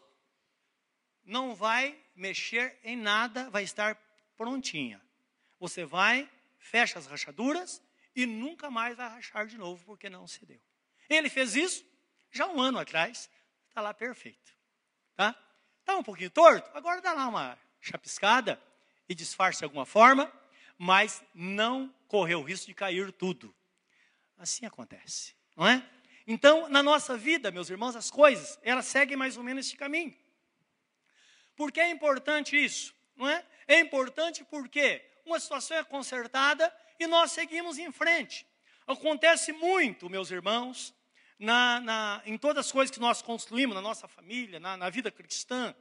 [1.24, 3.96] não vai mexer em nada, vai estar
[4.36, 5.02] prontinha.
[5.60, 7.82] Você vai, fecha as rachaduras
[8.16, 10.62] e nunca mais vai rachar de novo, porque não cedeu.
[11.10, 11.86] Ele fez isso
[12.32, 13.30] já um ano atrás,
[13.70, 14.54] está lá perfeito.
[15.16, 15.36] Tá?
[15.80, 18.62] Está um pouquinho torto, agora dá lá uma chapiscada
[19.08, 20.32] e disfarce de alguma forma,
[20.78, 23.54] mas não correu o risco de cair tudo.
[24.44, 25.82] Assim acontece, não é?
[26.28, 30.14] Então, na nossa vida, meus irmãos, as coisas, elas seguem mais ou menos esse caminho.
[31.56, 32.94] Por que é importante isso?
[33.16, 33.46] Não é?
[33.66, 38.46] É importante porque uma situação é consertada e nós seguimos em frente.
[38.86, 40.94] Acontece muito, meus irmãos,
[41.40, 45.10] na, na, em todas as coisas que nós construímos na nossa família, na, na vida
[45.10, 45.74] cristã.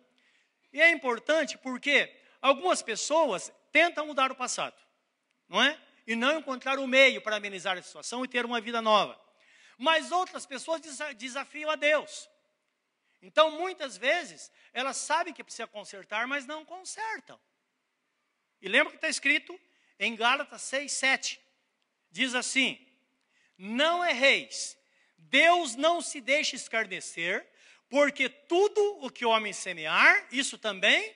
[0.73, 4.81] E é importante porque algumas pessoas tentam mudar o passado,
[5.49, 5.77] não é?
[6.07, 9.21] E não encontrar o meio para amenizar a situação e ter uma vida nova.
[9.79, 10.81] Mas outras pessoas
[11.17, 12.29] desafiam a Deus.
[13.21, 17.41] Então, muitas vezes, elas sabem que precisa consertar, mas não consertam.
[18.61, 19.59] E lembra que está escrito
[19.99, 21.41] em Gálatas 6, 7.
[22.11, 22.85] Diz assim:
[23.57, 24.77] Não erreis,
[25.17, 27.49] Deus não se deixa escarnecer,
[27.89, 31.15] porque tudo o que o homem semear, isso também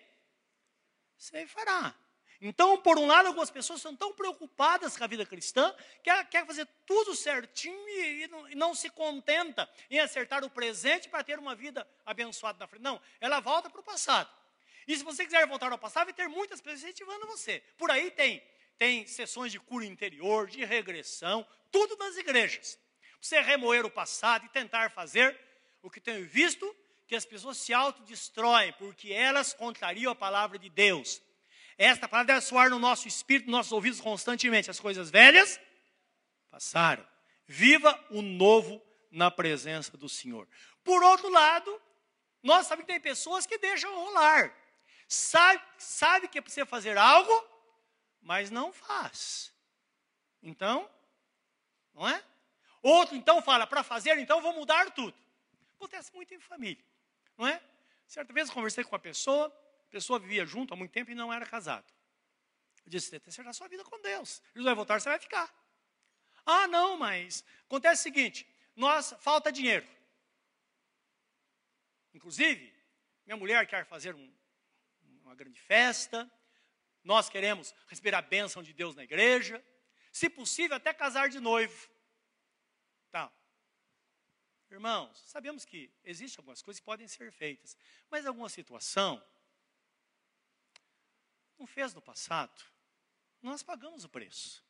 [1.17, 1.95] se fará.
[2.41, 6.25] Então, por um lado, algumas pessoas são tão preocupadas com a vida cristã que ela
[6.25, 11.09] quer fazer tudo certinho e, e, não, e não, se contenta em acertar o presente
[11.09, 12.83] para ter uma vida abençoada na frente.
[12.83, 14.31] Não, ela volta para o passado.
[14.87, 17.63] E se você quiser voltar ao passado, vai ter muitas pessoas incentivando você.
[17.77, 18.43] Por aí tem,
[18.79, 22.79] tem sessões de cura interior, de regressão, tudo nas igrejas.
[23.21, 25.37] Você remoer o passado e tentar fazer
[25.83, 26.75] o que tenho visto,
[27.07, 31.23] que as pessoas se autodestroem, porque elas contrariam a palavra de Deus.
[31.79, 34.71] Esta palavra deve soar no nosso espírito, nos nossos ouvidos constantemente.
[34.71, 35.61] As coisas velhas
[36.51, 37.07] passaram.
[37.47, 40.49] Viva o novo na presença do Senhor.
[40.83, 41.83] Por outro lado,
[42.43, 44.55] nós sabemos que tem pessoas que deixam rolar.
[45.09, 47.33] Sabe, sabe que precisa fazer algo,
[48.21, 49.53] mas não faz.
[50.43, 50.89] Então,
[51.95, 52.23] não é?
[52.83, 55.17] Outro então fala, para fazer, então vou mudar tudo.
[55.77, 56.83] Acontece muito em família,
[57.37, 57.61] não é?
[58.07, 59.53] Certa vez eu conversei com uma pessoa,
[59.89, 61.87] a pessoa vivia junto há muito tempo e não era casado.
[62.85, 64.43] Eu disse: tem que acertar sua vida com Deus.
[64.49, 65.53] Jesus vai voltar, você vai ficar.
[66.45, 69.87] Ah, não, mas acontece o seguinte: nós falta dinheiro.
[72.15, 72.73] Inclusive,
[73.27, 74.35] minha mulher quer fazer um,
[75.23, 76.31] uma grande festa.
[77.03, 79.65] Nós queremos receber a bênção de Deus na igreja.
[80.11, 81.89] Se possível, até casar de noivo.
[83.11, 83.31] Tá.
[84.71, 87.77] Irmãos, sabemos que existem algumas coisas que podem ser feitas,
[88.11, 89.23] mas alguma situação
[91.59, 92.65] não fez no passado,
[93.43, 94.65] nós pagamos o preço.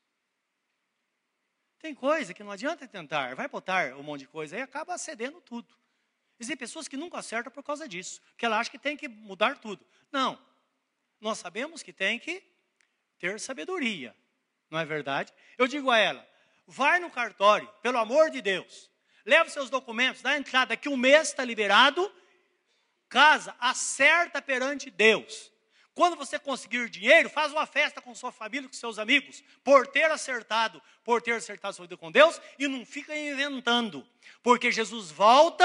[1.78, 5.40] Tem coisa que não adianta tentar, vai botar um monte de coisa, aí acaba cedendo
[5.40, 5.74] tudo.
[6.38, 9.58] Existem pessoas que nunca acertam por causa disso, que ela acha que tem que mudar
[9.58, 9.84] tudo.
[10.10, 10.38] Não.
[11.20, 12.42] Nós sabemos que tem que
[13.18, 14.14] ter sabedoria,
[14.70, 15.32] não é verdade?
[15.56, 16.26] Eu digo a ela:
[16.66, 18.90] vai no cartório, pelo amor de Deus,
[19.24, 22.12] leva seus documentos, dá entrada, daqui um mês está liberado,
[23.08, 25.50] casa, acerta perante Deus.
[25.96, 30.10] Quando você conseguir dinheiro, faz uma festa com sua família, com seus amigos, por ter
[30.10, 34.06] acertado, por ter acertado sua vida com Deus, e não fica inventando,
[34.42, 35.64] porque Jesus volta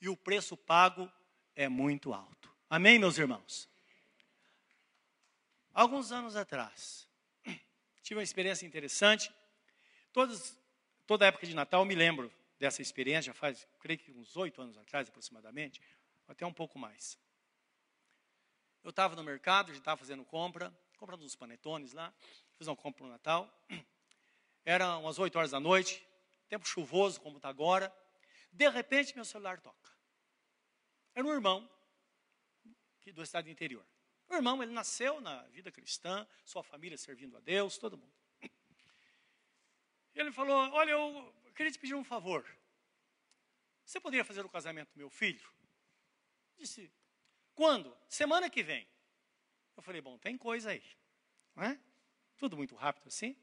[0.00, 1.08] e o preço pago
[1.54, 2.52] é muito alto.
[2.68, 3.70] Amém, meus irmãos?
[5.72, 7.08] Alguns anos atrás,
[8.02, 9.32] tive uma experiência interessante.
[10.12, 10.58] Todos,
[11.06, 14.60] toda época de Natal eu me lembro dessa experiência, já faz, creio que uns oito
[14.60, 15.80] anos atrás aproximadamente,
[16.26, 17.16] até um pouco mais.
[18.88, 22.10] Eu estava no mercado, a gente estava fazendo compra, comprando uns panetones lá,
[22.56, 23.46] fiz uma compra no Natal.
[24.64, 26.02] Era umas oito horas da noite,
[26.48, 27.94] tempo chuvoso como está agora.
[28.50, 29.92] De repente meu celular toca.
[31.14, 31.70] Era um irmão
[33.12, 33.86] do estado do interior.
[34.26, 38.16] O irmão, ele nasceu na vida cristã, sua família servindo a Deus, todo mundo.
[40.14, 42.42] Ele falou: Olha, eu queria te pedir um favor.
[43.84, 45.46] Você poderia fazer o casamento do meu filho?
[46.56, 46.90] Disse:
[47.58, 47.92] Quando?
[48.08, 48.86] Semana que vem.
[49.76, 50.82] Eu falei: Bom, tem coisa aí.
[51.56, 51.76] Não é?
[52.36, 53.36] Tudo muito rápido assim.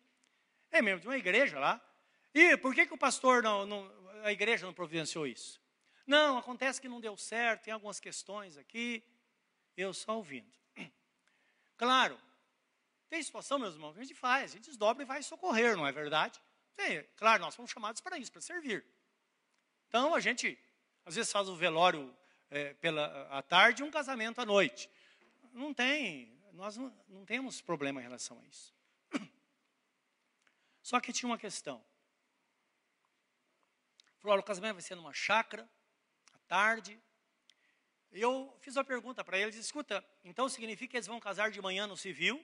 [0.71, 1.85] É mesmo, de uma igreja lá.
[2.33, 5.61] E por que, que o pastor, não, não, a igreja não providenciou isso?
[6.07, 9.03] Não, acontece que não deu certo, tem algumas questões aqui.
[9.75, 10.57] Eu só ouvindo.
[11.77, 12.17] Claro,
[13.09, 15.91] tem situação, meus irmãos, a gente faz, a gente desdobra e vai socorrer, não é
[15.91, 16.41] verdade?
[16.79, 18.85] Sim, claro, nós fomos chamados para isso, para servir.
[19.89, 20.57] Então, a gente,
[21.03, 22.15] às vezes, faz o velório
[22.49, 24.89] é, pela à tarde e um casamento à noite.
[25.53, 28.73] Não tem, nós não, não temos problema em relação a isso.
[30.81, 31.83] Só que tinha uma questão.
[34.19, 35.69] Falou, o casamento vai ser numa chácara,
[36.33, 36.99] à tarde,
[38.11, 41.85] eu fiz uma pergunta para eles, escuta, então significa que eles vão casar de manhã
[41.85, 42.43] no civil?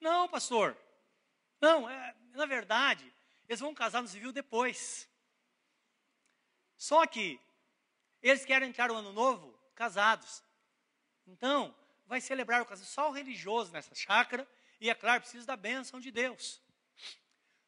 [0.00, 0.76] Não, pastor.
[1.60, 3.12] Não, é, na verdade,
[3.48, 5.08] eles vão casar no civil depois.
[6.76, 7.40] Só que
[8.22, 10.42] eles querem entrar no ano novo casados.
[11.26, 11.74] Então,
[12.06, 14.48] vai celebrar o casamento só o religioso nessa chácara,
[14.80, 16.60] e é claro, precisa da bênção de Deus.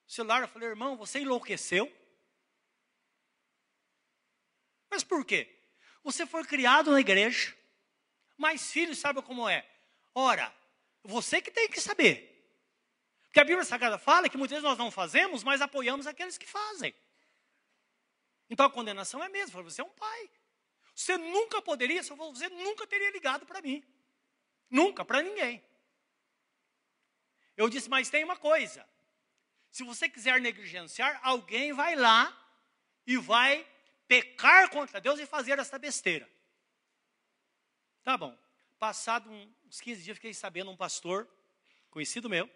[0.06, 1.92] O celular, eu falei, irmão, você enlouqueceu?
[4.90, 5.54] Mas por quê?
[6.02, 7.54] Você foi criado na igreja,
[8.36, 9.68] mas filho sabe como é.
[10.14, 10.54] Ora,
[11.02, 12.26] você que tem que saber.
[13.24, 16.46] Porque a Bíblia Sagrada fala que muitas vezes nós não fazemos, mas apoiamos aqueles que
[16.46, 16.94] fazem.
[18.50, 20.30] Então a condenação é mesmo, você é um pai.
[20.94, 23.84] Você nunca poderia, se você nunca teria ligado para mim.
[24.68, 25.64] Nunca, para ninguém.
[27.56, 28.88] Eu disse, mas tem uma coisa.
[29.70, 32.36] Se você quiser negligenciar, alguém vai lá
[33.06, 33.66] e vai
[34.06, 36.28] pecar contra Deus e fazer essa besteira.
[38.02, 38.36] Tá bom.
[38.78, 41.28] Passado uns 15 dias, fiquei sabendo um pastor,
[41.90, 42.48] conhecido meu,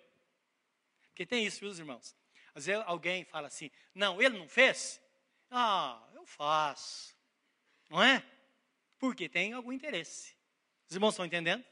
[1.08, 2.16] porque tem isso, viu, irmãos?
[2.54, 5.00] Às vezes alguém fala assim, não, ele não fez?
[5.54, 7.14] Ah, eu faço.
[7.90, 8.24] Não é?
[8.98, 10.34] Porque tem algum interesse.
[10.88, 11.62] Os irmãos estão entendendo?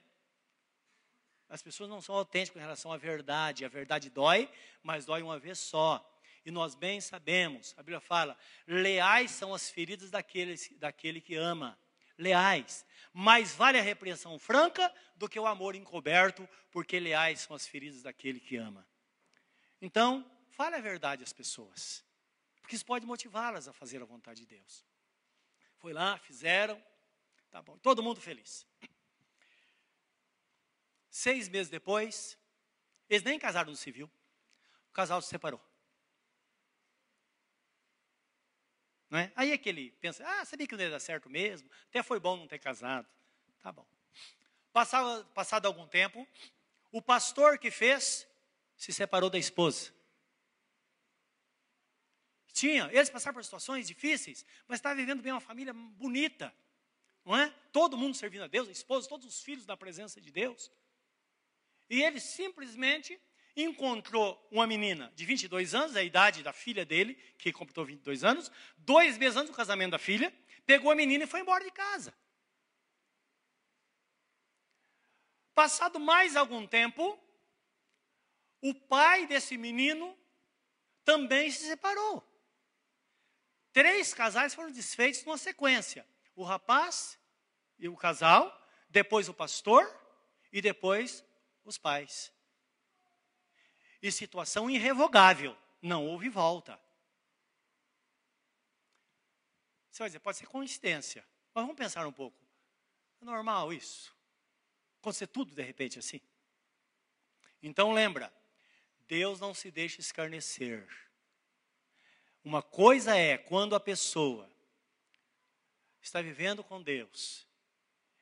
[1.49, 3.64] As pessoas não são autênticas em relação à verdade.
[3.64, 6.07] A verdade dói, mas dói uma vez só.
[6.45, 11.79] E nós bem sabemos, a Bíblia fala: leais são as feridas daquele, daquele que ama.
[12.19, 12.85] Leais.
[13.14, 18.03] Mais vale a repreensão franca do que o amor encoberto, porque leais são as feridas
[18.03, 18.87] daquele que ama.
[19.81, 22.05] Então, fale a verdade às pessoas,
[22.71, 24.87] porque isso pode motivá-las a fazer a vontade de Deus.
[25.79, 26.81] Foi lá, fizeram,
[27.51, 28.65] tá bom, todo mundo feliz.
[31.11, 32.39] Seis meses depois,
[33.09, 34.09] eles nem casaram no civil,
[34.89, 35.61] o casal se separou.
[39.11, 39.33] Não é?
[39.35, 42.21] Aí é que ele pensa, ah, sabia que não ia dar certo mesmo, até foi
[42.21, 43.09] bom não ter casado.
[43.61, 43.85] Tá bom.
[44.73, 46.25] Passava, passado algum tempo,
[46.93, 48.29] o pastor que fez
[48.77, 49.93] se separou da esposa.
[52.61, 56.55] Tinha, eles passaram por situações difíceis, mas estavam vivendo bem uma família bonita,
[57.25, 57.49] não é?
[57.73, 60.70] Todo mundo servindo a Deus, a esposa, todos os filhos na presença de Deus.
[61.88, 63.18] E ele simplesmente
[63.57, 68.53] encontrou uma menina de 22 anos, a idade da filha dele, que completou 22 anos,
[68.77, 70.31] dois meses antes do casamento da filha,
[70.66, 72.12] pegou a menina e foi embora de casa.
[75.55, 77.18] Passado mais algum tempo,
[78.61, 80.14] o pai desse menino
[81.07, 82.30] também se separou.
[83.73, 87.19] Três casais foram desfeitos numa sequência: o rapaz
[87.79, 88.57] e o casal,
[88.89, 89.85] depois o pastor
[90.53, 91.25] e depois
[91.65, 92.33] os pais
[94.03, 95.57] e situação irrevogável.
[95.83, 96.81] Não houve volta.
[99.91, 101.27] Você vai dizer, pode ser coincidência.
[101.55, 102.39] Mas vamos pensar um pouco.
[103.21, 104.15] É normal isso?
[105.01, 106.21] Acontecer tudo de repente assim?
[107.63, 108.33] Então lembra,
[109.07, 110.89] Deus não se deixa escarnecer.
[112.44, 114.50] Uma coisa é quando a pessoa
[116.00, 117.46] está vivendo com Deus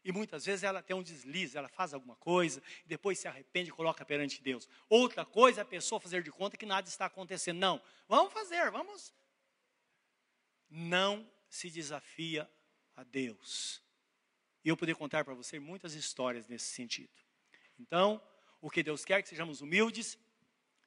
[0.09, 3.69] e muitas vezes ela tem um deslize, ela faz alguma coisa, e depois se arrepende
[3.69, 4.67] e coloca perante Deus.
[4.89, 7.59] Outra coisa é a pessoa fazer de conta que nada está acontecendo.
[7.59, 7.79] Não,
[8.09, 9.13] vamos fazer, vamos.
[10.71, 12.51] Não se desafia
[12.97, 13.83] a Deus.
[14.65, 17.13] E eu poderia contar para você muitas histórias nesse sentido.
[17.79, 18.23] Então,
[18.63, 20.19] o que Deus quer é que sejamos humildes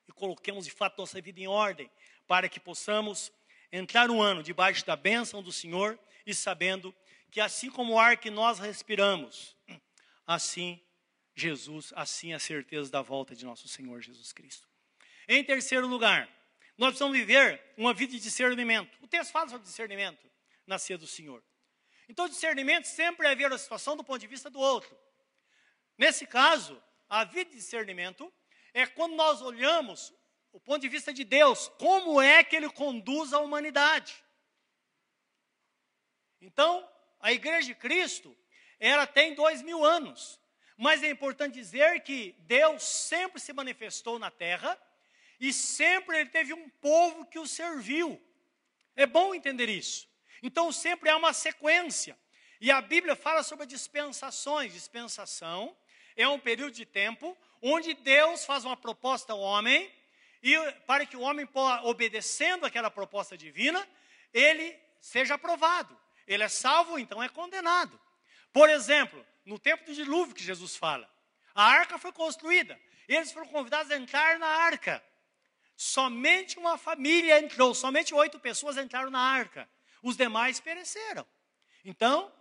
[0.07, 1.91] e coloquemos de fato nossa vida em ordem,
[2.31, 3.29] para que possamos
[3.73, 6.95] entrar um ano debaixo da bênção do Senhor e sabendo
[7.29, 9.53] que assim como o ar que nós respiramos,
[10.25, 10.81] assim
[11.35, 14.65] Jesus, assim a certeza da volta de nosso Senhor Jesus Cristo.
[15.27, 16.29] Em terceiro lugar,
[16.77, 18.97] nós precisamos viver uma vida de discernimento.
[19.01, 20.25] O texto fala sobre discernimento
[20.65, 21.43] na ceia do Senhor.
[22.07, 24.97] Então, discernimento sempre é ver a situação do ponto de vista do outro.
[25.97, 28.31] Nesse caso, a vida de discernimento
[28.73, 30.13] é quando nós olhamos
[30.51, 34.23] o ponto de vista de Deus, como é que Ele conduz a humanidade.
[36.41, 36.87] Então,
[37.19, 38.35] a igreja de Cristo,
[38.79, 40.39] ela tem dois mil anos.
[40.75, 44.75] Mas é importante dizer que Deus sempre se manifestou na terra
[45.39, 48.19] e sempre ele teve um povo que o serviu.
[48.95, 50.09] É bom entender isso.
[50.41, 52.17] Então sempre há uma sequência.
[52.59, 54.73] E a Bíblia fala sobre dispensações.
[54.73, 55.77] Dispensação
[56.15, 59.91] é um período de tempo onde Deus faz uma proposta ao homem
[60.41, 61.47] e para que o homem,
[61.83, 63.87] obedecendo aquela proposta divina,
[64.33, 65.97] ele seja aprovado.
[66.27, 67.99] Ele é salvo, então é condenado.
[68.51, 71.09] Por exemplo, no tempo do dilúvio que Jesus fala,
[71.53, 72.79] a arca foi construída.
[73.07, 75.03] Eles foram convidados a entrar na arca.
[75.75, 79.69] Somente uma família entrou, somente oito pessoas entraram na arca.
[80.01, 81.25] Os demais pereceram.
[81.83, 82.31] Então,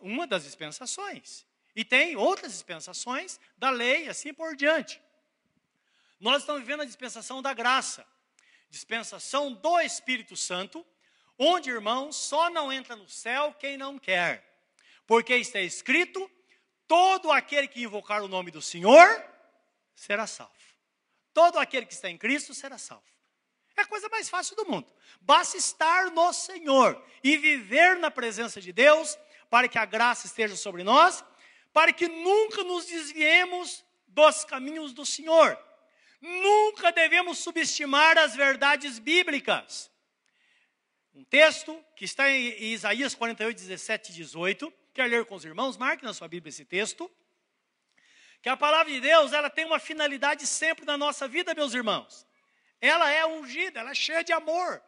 [0.00, 1.46] uma das dispensações.
[1.76, 5.00] E tem outras dispensações da lei, assim por diante.
[6.24, 8.02] Nós estamos vivendo a dispensação da graça,
[8.70, 10.82] dispensação do Espírito Santo,
[11.38, 14.42] onde, irmãos, só não entra no céu quem não quer.
[15.06, 16.30] Porque está escrito:
[16.88, 19.22] todo aquele que invocar o nome do Senhor
[19.94, 20.54] será salvo.
[21.34, 23.04] Todo aquele que está em Cristo será salvo.
[23.76, 24.90] É a coisa mais fácil do mundo.
[25.20, 29.18] Basta estar no Senhor e viver na presença de Deus,
[29.50, 31.22] para que a graça esteja sobre nós,
[31.70, 35.62] para que nunca nos desviemos dos caminhos do Senhor.
[36.24, 39.90] Nunca devemos subestimar as verdades bíblicas.
[41.14, 44.72] Um texto que está em Isaías 48, 17 e 18.
[44.94, 45.76] Quer ler com os irmãos?
[45.76, 47.10] Marque na sua Bíblia esse texto.
[48.40, 52.26] Que a palavra de Deus, ela tem uma finalidade sempre na nossa vida, meus irmãos.
[52.80, 54.82] Ela é ungida, ela é cheia de amor.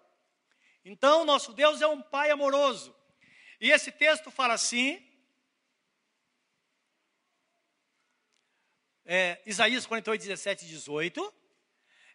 [0.87, 2.97] Então, nosso Deus é um Pai amoroso.
[3.61, 5.07] E esse texto fala assim,
[9.07, 11.35] é, Isaías 48, 17 e 18.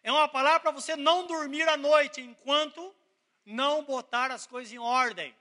[0.02, 2.94] É uma palavra para você não dormir à noite enquanto
[3.44, 5.34] não botar as coisas em ordem.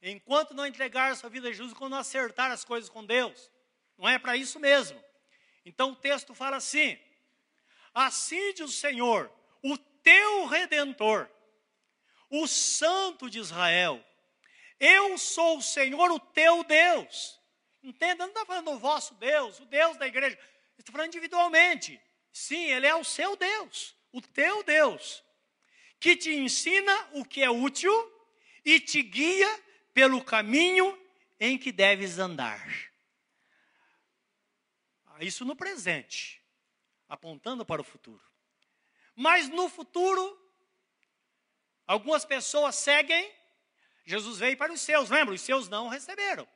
[0.00, 3.50] Enquanto não entregar a sua vida a Jesus, quando não acertar as coisas com Deus.
[3.98, 5.02] Não é para isso mesmo.
[5.64, 6.98] Então o texto fala assim:
[7.94, 9.30] Assim diz o Senhor,
[9.62, 11.28] o teu redentor,
[12.28, 14.04] o Santo de Israel.
[14.78, 17.40] Eu sou o Senhor, o teu Deus.
[17.82, 20.38] Entenda, não está falando o vosso Deus, o Deus da igreja.
[20.84, 22.00] Está falando individualmente.
[22.30, 25.24] Sim, Ele é o seu Deus, o teu Deus
[26.04, 27.90] que te ensina o que é útil
[28.62, 29.48] e te guia
[29.94, 31.02] pelo caminho
[31.40, 32.62] em que deves andar.
[35.06, 36.42] Ah, isso no presente,
[37.08, 38.22] apontando para o futuro.
[39.16, 40.38] Mas no futuro,
[41.86, 43.32] algumas pessoas seguem,
[44.04, 45.34] Jesus veio para os seus, lembra?
[45.34, 46.46] Os seus não receberam.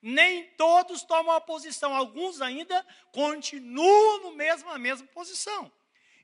[0.00, 5.72] Nem todos tomam a posição, alguns ainda continuam no mesmo, na mesma posição.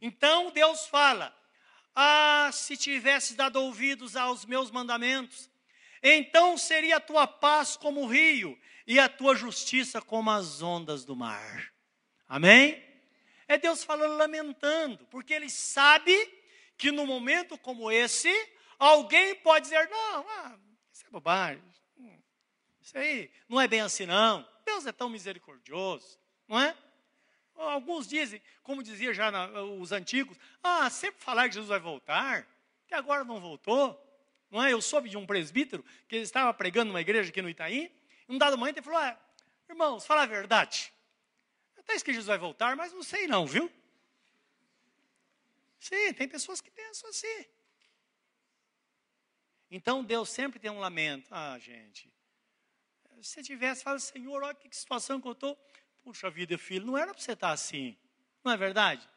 [0.01, 1.37] Então Deus fala:
[1.95, 5.51] ah, se tivesses dado ouvidos aos meus mandamentos,
[6.03, 11.05] então seria a tua paz como o rio e a tua justiça como as ondas
[11.05, 11.73] do mar.
[12.29, 12.83] Amém?
[13.47, 16.13] É Deus falando, lamentando, porque Ele sabe
[16.77, 18.33] que no momento como esse,
[18.79, 20.59] alguém pode dizer: não, ah,
[20.93, 21.63] isso é bobagem,
[22.83, 24.47] isso aí não é bem assim, não.
[24.65, 26.19] Deus é tão misericordioso,
[26.49, 26.77] não é?
[27.55, 32.47] Alguns dizem, como dizia já na, os antigos, ah, sempre falar que Jesus vai voltar,
[32.87, 33.99] que agora não voltou.
[34.51, 34.73] Não é?
[34.73, 37.91] Eu soube de um presbítero que ele estava pregando numa igreja aqui no Itaim,
[38.29, 39.19] um dado momento ele falou, ah,
[39.69, 40.93] irmãos, fala a verdade.
[41.79, 43.71] Até que Jesus vai voltar, mas não sei não, viu?
[45.79, 47.47] Sim, tem pessoas que pensam assim.
[49.71, 51.29] Então Deus sempre tem um lamento.
[51.31, 52.13] Ah, gente,
[53.23, 55.59] se tivesse, fala, Senhor, olha que situação que eu estou.
[56.03, 57.97] Puxa vida, filho, não era para você estar assim.
[58.45, 59.09] Não é verdade?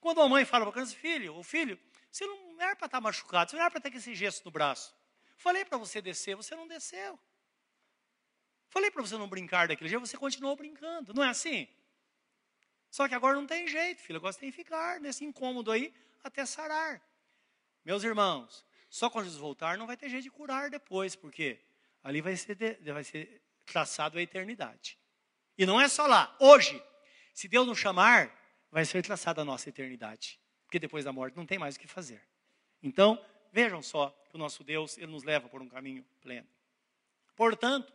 [0.00, 1.78] Quando a mãe fala para a criança, filho, o filho,
[2.10, 4.94] você não era para estar machucado, você não era para ter esse gesto no braço.
[5.36, 7.18] Falei para você descer, você não desceu.
[8.68, 11.12] Falei para você não brincar daquele jeito, você continuou brincando.
[11.12, 11.68] Não é assim?
[12.90, 14.18] Só que agora não tem jeito, filho.
[14.18, 15.92] Agora você tem que ficar nesse incômodo aí
[16.22, 17.02] até sarar.
[17.84, 21.60] Meus irmãos, só quando Jesus voltar não vai ter jeito de curar depois, porque
[22.02, 24.98] ali vai ser, de, vai ser traçado a eternidade.
[25.56, 26.34] E não é só lá.
[26.40, 26.82] Hoje,
[27.34, 28.34] se Deus nos chamar,
[28.70, 30.40] vai ser traçada a nossa eternidade.
[30.64, 32.22] Porque depois da morte não tem mais o que fazer.
[32.82, 33.22] Então,
[33.52, 36.48] vejam só que o nosso Deus, Ele nos leva por um caminho pleno.
[37.36, 37.92] Portanto,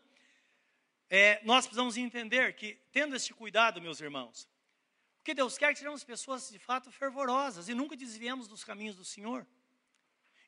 [1.10, 4.48] é, nós precisamos entender que, tendo este cuidado, meus irmãos,
[5.20, 8.64] o que Deus quer é que sejamos pessoas de fato fervorosas e nunca desviemos dos
[8.64, 9.46] caminhos do Senhor.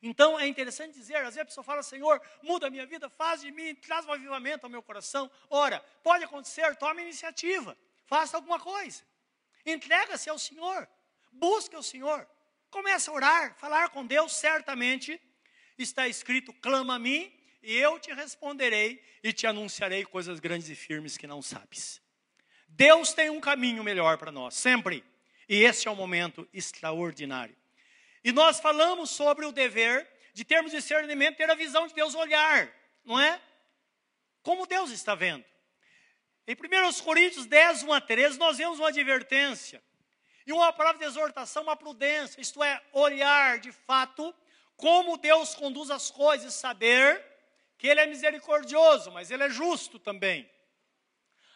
[0.02, 3.40] Então é interessante dizer, às vezes a pessoa fala, Senhor, muda a minha vida, faz
[3.40, 5.30] de mim, traz um avivamento ao meu coração.
[5.50, 7.76] Ora, pode acontecer, tome iniciativa,
[8.06, 9.02] faça alguma coisa.
[9.66, 10.88] Entrega-se ao Senhor,
[11.32, 12.26] busque o Senhor,
[12.70, 15.20] comece a orar, falar com Deus, certamente
[15.76, 17.32] está escrito, clama a mim
[17.62, 22.00] e eu te responderei e te anunciarei coisas grandes e firmes que não sabes.
[22.68, 25.04] Deus tem um caminho melhor para nós, sempre.
[25.48, 27.56] E esse é um momento extraordinário.
[28.24, 32.72] E nós falamos sobre o dever de termos discernimento, ter a visão de Deus olhar,
[33.04, 33.40] não é?
[34.42, 35.44] Como Deus está vendo.
[36.46, 39.82] Em 1 Coríntios 10, 1 a 13, nós vemos uma advertência
[40.46, 44.34] e uma palavra de exortação, uma prudência, isto é, olhar de fato
[44.76, 47.22] como Deus conduz as coisas, saber
[47.76, 50.50] que Ele é misericordioso, mas Ele é justo também.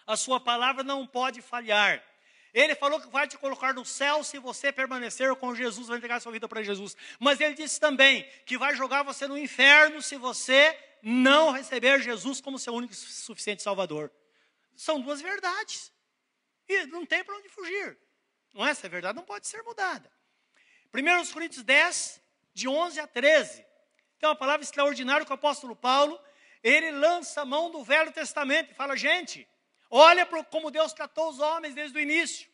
[0.06, 2.04] A Sua palavra não pode falhar.
[2.52, 6.20] Ele falou que vai te colocar no céu se você permanecer com Jesus, vai entregar
[6.20, 6.96] sua vida para Jesus.
[7.18, 12.40] Mas ele disse também que vai jogar você no inferno se você não receber Jesus
[12.40, 14.12] como seu único e suficiente Salvador.
[14.76, 15.90] São duas verdades.
[16.68, 17.98] E não tem para onde fugir.
[18.52, 20.10] Não é essa verdade não pode ser mudada.
[20.94, 22.20] 1 Coríntios 10,
[22.52, 23.64] de 11 a 13.
[24.18, 26.20] Tem uma palavra extraordinária que o apóstolo Paulo,
[26.62, 29.48] ele lança a mão do Velho Testamento e fala: gente,
[29.94, 32.48] Olha para como Deus tratou os homens desde o início.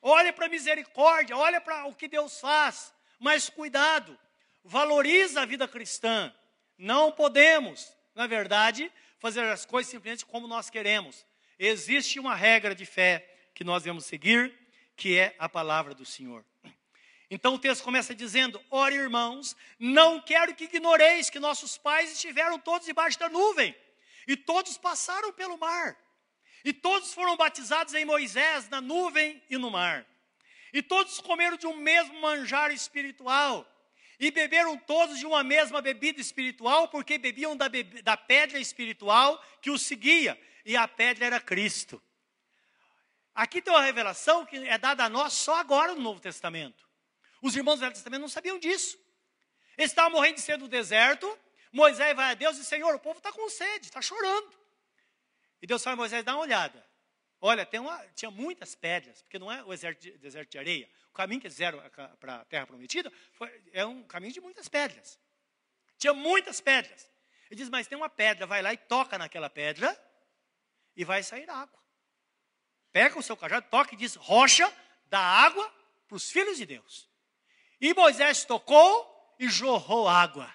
[0.00, 2.94] Olha para a misericórdia, olha para o que Deus faz.
[3.18, 4.16] Mas cuidado,
[4.62, 6.32] valoriza a vida cristã.
[6.78, 11.26] Não podemos, na verdade, fazer as coisas simplesmente como nós queremos.
[11.58, 14.56] Existe uma regra de fé que nós devemos seguir,
[14.96, 16.44] que é a palavra do Senhor.
[17.28, 22.60] Então o texto começa dizendo: Ora, irmãos, não quero que ignoreis que nossos pais estiveram
[22.60, 23.74] todos debaixo da nuvem,
[24.28, 26.05] e todos passaram pelo mar
[26.66, 30.04] e todos foram batizados em Moisés, na nuvem e no mar.
[30.72, 33.64] E todos comeram de um mesmo manjar espiritual.
[34.18, 37.66] E beberam todos de uma mesma bebida espiritual, porque bebiam da,
[38.02, 40.36] da pedra espiritual que os seguia.
[40.64, 42.02] E a pedra era Cristo.
[43.32, 46.84] Aqui tem uma revelação que é dada a nós só agora no Novo Testamento.
[47.40, 48.98] Os irmãos do Velho Testamento não sabiam disso.
[49.78, 51.32] Eles estavam morrendo de sede no deserto.
[51.70, 54.65] Moisés vai a Deus e diz: Senhor, o povo está com sede, está chorando.
[55.60, 56.84] E Deus fala a Moisés, dá uma olhada.
[57.40, 60.88] Olha, uma, tinha muitas pedras, porque não é o deserto de, deserto de areia.
[61.10, 61.82] O caminho que eles fizeram
[62.18, 65.18] para a terra prometida foi, é um caminho de muitas pedras.
[65.98, 67.10] Tinha muitas pedras.
[67.50, 69.96] Ele diz, mas tem uma pedra, vai lá e toca naquela pedra
[70.96, 71.78] e vai sair água.
[72.90, 74.72] Pega o seu cajado, toca e diz, rocha,
[75.06, 75.70] dá água
[76.08, 77.08] para os filhos de Deus.
[77.80, 80.52] E Moisés tocou e jorrou água.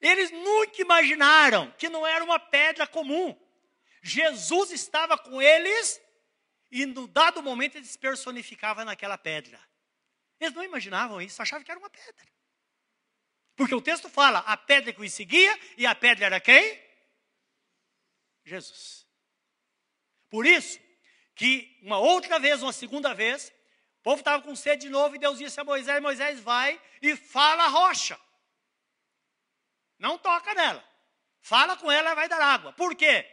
[0.00, 3.38] Eles nunca imaginaram que não era uma pedra comum.
[4.02, 6.00] Jesus estava com eles
[6.70, 9.60] e no dado momento ele se personificava naquela pedra.
[10.38, 12.26] Eles não imaginavam isso, achavam que era uma pedra.
[13.56, 16.80] Porque o texto fala, a pedra que os seguia, e a pedra era quem?
[18.44, 19.04] Jesus.
[20.30, 20.78] Por isso,
[21.34, 23.52] que uma outra vez, uma segunda vez,
[23.98, 27.16] o povo estava com sede de novo, e Deus disse a Moisés, Moisés vai e
[27.16, 28.18] fala a rocha.
[29.98, 30.84] Não toca nela.
[31.40, 32.72] Fala com ela, vai dar água.
[32.74, 33.26] Por quê?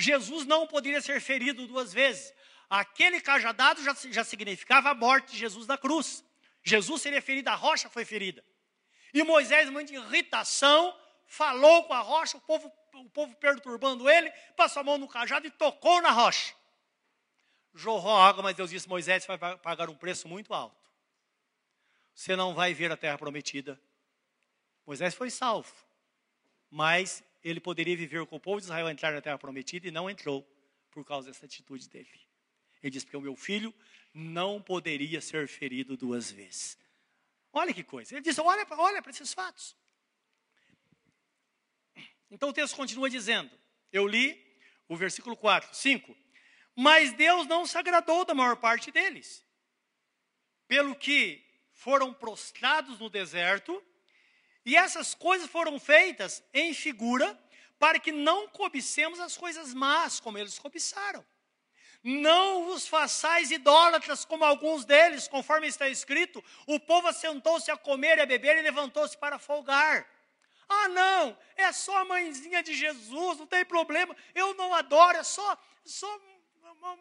[0.00, 2.32] Jesus não poderia ser ferido duas vezes.
[2.68, 6.24] Aquele cajadado já, já significava a morte de Jesus na cruz.
[6.62, 8.44] Jesus seria ferido, a rocha foi ferida.
[9.12, 10.96] E Moisés, muito irritação,
[11.26, 15.46] falou com a rocha, o povo, o povo perturbando ele, passou a mão no cajado
[15.46, 16.54] e tocou na rocha.
[17.74, 20.76] Jorrou água, mas Deus disse: Moisés, vai pagar um preço muito alto.
[22.14, 23.80] Você não vai ver a terra prometida.
[24.86, 25.72] Moisés foi salvo,
[26.70, 30.10] mas ele poderia viver com o povo de Israel entrar na terra prometida e não
[30.10, 30.46] entrou
[30.90, 32.20] por causa dessa atitude dele.
[32.82, 33.74] Ele diz: Porque o meu filho
[34.12, 36.78] não poderia ser ferido duas vezes.
[37.52, 38.14] Olha que coisa.
[38.14, 39.76] Ele diz: Olha, olha para esses fatos.
[42.30, 43.50] Então o texto continua dizendo:
[43.92, 44.40] Eu li
[44.88, 46.16] o versículo 4, 5.
[46.76, 49.44] Mas Deus não se agradou da maior parte deles.
[50.66, 53.82] pelo que foram prostrados no deserto,
[54.64, 57.38] e essas coisas foram feitas em figura
[57.78, 61.24] para que não cobicemos as coisas más, como eles cobiçaram.
[62.02, 68.18] Não vos façais idólatras como alguns deles, conforme está escrito: o povo assentou-se a comer
[68.18, 70.06] e a beber e levantou-se para folgar.
[70.68, 75.22] Ah, não, é só a mãezinha de Jesus, não tem problema, eu não adoro, é
[75.24, 76.20] só, só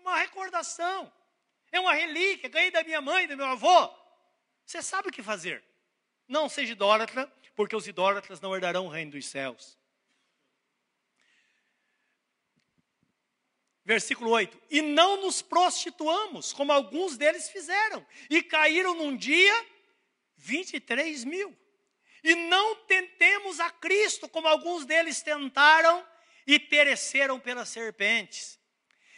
[0.02, 1.14] uma, recordação,
[1.72, 3.94] é uma relíquia, ganhei da minha mãe, do meu avô.
[4.66, 5.64] Você sabe o que fazer.
[6.28, 9.78] Não seja idólatra, porque os idólatras não herdarão o reino dos céus.
[13.84, 19.66] Versículo 8: E não nos prostituamos, como alguns deles fizeram, e caíram num dia
[20.38, 21.54] 23 mil.
[22.24, 26.08] E não tentemos a Cristo, como alguns deles tentaram
[26.48, 28.58] e pereceram pelas serpentes.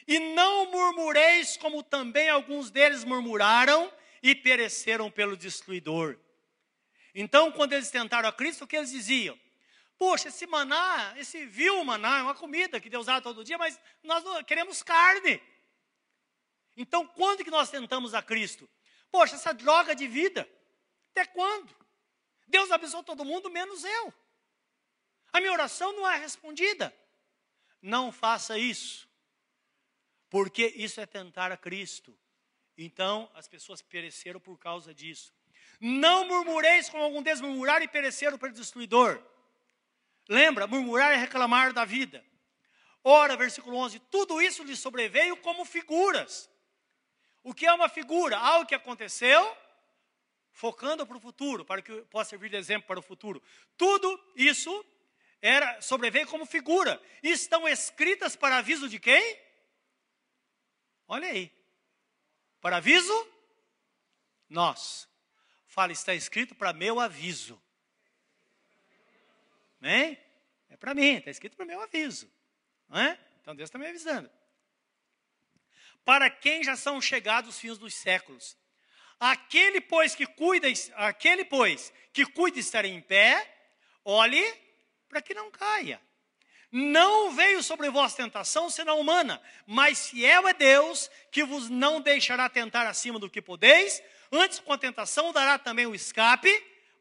[0.08, 6.18] E não murmureis, como também alguns deles murmuraram e pereceram pelo destruidor.
[7.14, 9.40] Então, quando eles tentaram a Cristo, o que eles diziam?
[9.98, 13.80] Poxa, esse maná, esse vil maná, é uma comida que Deus dá todo dia, mas
[14.02, 15.42] nós queremos carne.
[16.76, 18.70] Então, quando que nós tentamos a Cristo?
[19.12, 20.50] Poxa, essa droga de vida,
[21.12, 21.76] até quando?
[22.48, 24.14] Deus abençoou todo mundo, menos eu.
[25.34, 26.94] A minha oração não é respondida.
[27.82, 29.10] Não faça isso,
[30.30, 32.16] porque isso é tentar a Cristo.
[32.78, 35.34] Então, as pessoas pereceram por causa disso.
[35.82, 39.20] Não murmureis como algum deles murmuraram e pereceram pelo destruidor.
[40.30, 42.24] Lembra, murmurar é reclamar da vida.
[43.04, 46.48] Ora, versículo 11: tudo isso lhe sobreveio como figuras.
[47.44, 48.38] O que é uma figura?
[48.38, 49.58] Algo que aconteceu,
[50.52, 53.42] focando para o futuro, para que possa servir de exemplo para o futuro.
[53.76, 54.86] Tudo isso
[55.42, 57.02] era sobreveio como figura.
[57.24, 59.40] Estão escritas para aviso de quem?
[61.08, 61.52] Olha aí.
[62.62, 63.28] Para aviso?
[64.48, 65.11] Nós.
[65.72, 67.58] Fala, está escrito para meu aviso.
[69.82, 70.18] Amém?
[70.70, 72.30] É para mim, está escrito para meu aviso.
[72.94, 73.18] É?
[73.42, 74.30] Então Deus está me avisando.
[76.04, 78.58] Para quem já são chegados os fins dos séculos.
[79.18, 83.50] Aquele, pois, que cuida, aquele, pois, que cuida estar em pé,
[84.04, 84.44] olhe
[85.08, 86.02] para que não caia.
[86.70, 92.50] Não veio sobre vós tentação senão humana, mas fiel é Deus, que vos não deixará
[92.50, 96.50] tentar acima do que podeis, antes com a tentação dará também o escape,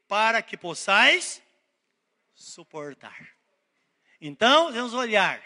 [0.09, 1.41] para que possais
[2.35, 3.29] suportar.
[4.21, 5.43] Então, vamos olhar.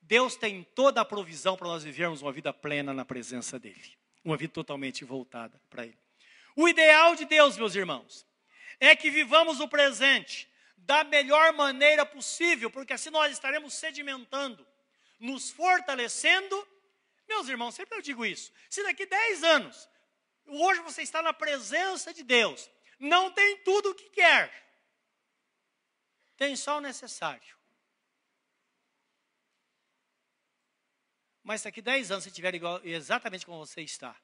[0.00, 3.96] Deus tem toda a provisão para nós vivermos uma vida plena na presença dEle.
[4.24, 5.98] Uma vida totalmente voltada para Ele.
[6.54, 8.26] O ideal de Deus, meus irmãos,
[8.78, 14.66] é que vivamos o presente da melhor maneira possível, porque assim nós estaremos sedimentando,
[15.18, 16.68] nos fortalecendo.
[17.28, 18.52] Meus irmãos, sempre eu digo isso.
[18.68, 19.88] Se daqui 10 anos,
[20.46, 24.50] hoje você está na presença de Deus, não tem tudo o que quer,
[26.36, 27.56] tem só o necessário.
[31.42, 34.16] Mas daqui 10 anos, se estiver exatamente como você está,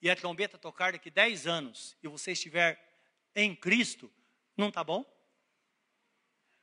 [0.00, 2.78] e a trombeta tocar daqui 10 anos, e você estiver
[3.34, 4.12] em Cristo,
[4.56, 5.04] não está bom?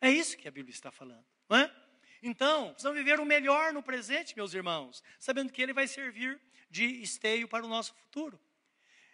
[0.02, 1.89] É isso que a Bíblia está falando, não é?
[2.22, 6.40] Então, precisamos viver o melhor no presente, meus irmãos, sabendo que Ele vai servir
[6.70, 8.40] de esteio para o nosso futuro.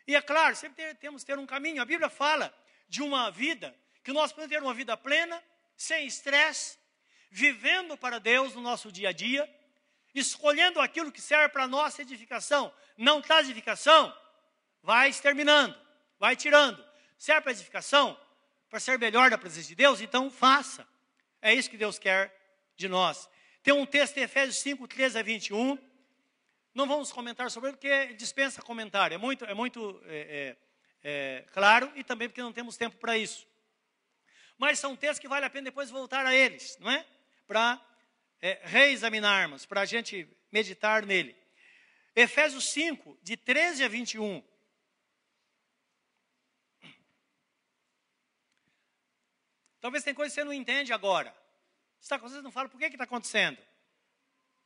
[0.08, 1.82] E é claro, sempre temos que ter um caminho.
[1.82, 2.53] A Bíblia fala
[2.88, 5.41] de uma vida que nós podemos ter uma vida plena,
[5.76, 6.78] sem estresse,
[7.30, 9.49] vivendo para Deus no nosso dia a dia,
[10.14, 12.74] escolhendo aquilo que serve para a nossa edificação.
[12.97, 14.16] Não traz edificação,
[14.82, 15.76] vai exterminando,
[16.20, 16.84] vai tirando.
[17.18, 18.20] Serve para edificação,
[18.70, 20.88] para ser melhor da presença de Deus, então faça.
[21.41, 22.35] É isso que Deus quer
[22.76, 23.30] de nós.
[23.63, 25.78] Tem um texto em Efésios 5, 13 a 21.
[26.73, 29.15] Não vamos comentar sobre ele, porque dispensa comentário.
[29.15, 30.57] É muito, é muito é,
[31.03, 33.47] é, é, claro e também porque não temos tempo para isso.
[34.57, 37.05] Mas são textos que vale a pena depois voltar a eles, não é?
[37.47, 37.82] Para
[38.41, 41.36] é, reexaminarmos, para a gente meditar nele.
[42.15, 44.43] Efésios 5, de 13 a 21.
[49.82, 51.45] Talvez tem coisa que você não entende agora.
[52.06, 53.58] Está acontecendo, não fala por que está acontecendo.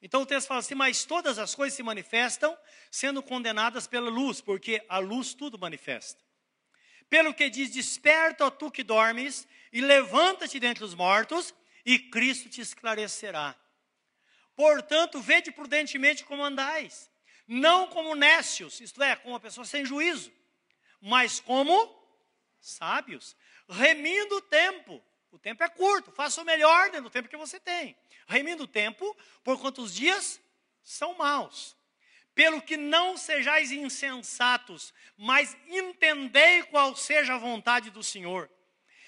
[0.02, 2.58] Então o texto fala assim: Mas todas as coisas se manifestam
[2.92, 6.22] sendo condenadas pela luz, porque a luz tudo manifesta.
[7.10, 12.50] Pelo que diz: Desperta, ó tu que dormes, e levanta-te dentre os mortos, e Cristo
[12.50, 13.56] te esclarecerá.
[14.54, 17.10] Portanto, vede prudentemente como andais,
[17.48, 20.30] não como nécios, isto é, como uma pessoa sem juízo,
[21.00, 21.74] mas como
[22.60, 23.34] sábios,
[23.70, 25.02] remindo o tempo.
[25.32, 27.96] O tempo é curto, faça o melhor dentro do tempo que você tem.
[28.28, 30.42] Remindo o tempo, por quantos dias
[30.84, 31.78] são maus.
[32.40, 38.50] pelo que não sejais insensatos, mas entendei qual seja a vontade do Senhor.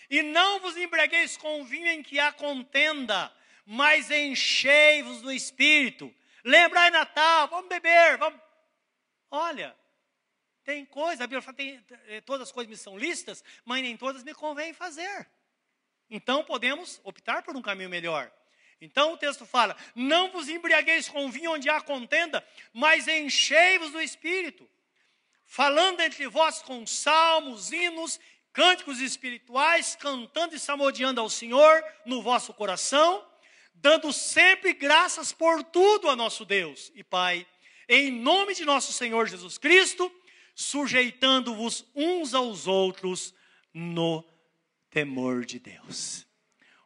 [0.10, 3.34] E não vos embriagueis com vinho em que há contenda,
[3.66, 6.14] mas enchei-vos do Espírito.
[6.44, 8.38] Lembrai Natal, vamos beber, vamos.
[9.30, 9.74] Olha,
[10.66, 13.96] tem coisa, a Bíblia fala, tem, eh, todas as coisas me são listas, mas nem
[13.96, 15.26] todas me convém fazer.
[16.12, 18.30] Então podemos optar por um caminho melhor.
[18.82, 24.02] Então o texto fala: Não vos embriagueis com vinho onde há contenda, mas enchei-vos do
[24.02, 24.70] espírito,
[25.46, 28.20] falando entre vós com salmos, hinos,
[28.52, 33.26] cânticos espirituais, cantando e salmodiando ao Senhor no vosso coração,
[33.74, 37.48] dando sempre graças por tudo a nosso Deus e Pai,
[37.88, 40.12] em nome de nosso Senhor Jesus Cristo,
[40.54, 43.34] sujeitando-vos uns aos outros
[43.74, 44.26] no
[44.92, 46.28] temor de Deus.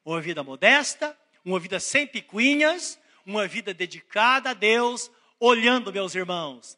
[0.05, 6.77] Uma vida modesta, uma vida sem picuinhas, uma vida dedicada a Deus, olhando, meus irmãos,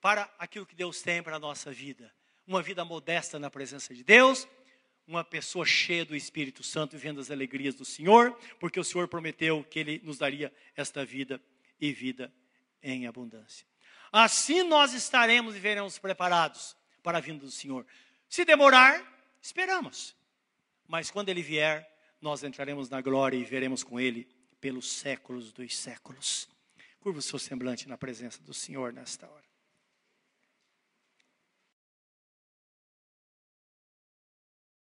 [0.00, 2.12] para aquilo que Deus tem para a nossa vida.
[2.46, 4.48] Uma vida modesta na presença de Deus,
[5.06, 9.62] uma pessoa cheia do Espírito Santo, vivendo as alegrias do Senhor, porque o Senhor prometeu
[9.64, 11.40] que Ele nos daria esta vida
[11.78, 12.32] e vida
[12.82, 13.66] em abundância.
[14.10, 17.86] Assim nós estaremos e veremos preparados para a vinda do Senhor.
[18.28, 19.02] Se demorar,
[19.42, 20.17] esperamos.
[20.88, 21.86] Mas quando Ele vier,
[22.20, 24.26] nós entraremos na glória e veremos com Ele
[24.60, 26.48] pelos séculos dos séculos.
[26.98, 29.47] Curva o seu semblante na presença do Senhor nesta hora.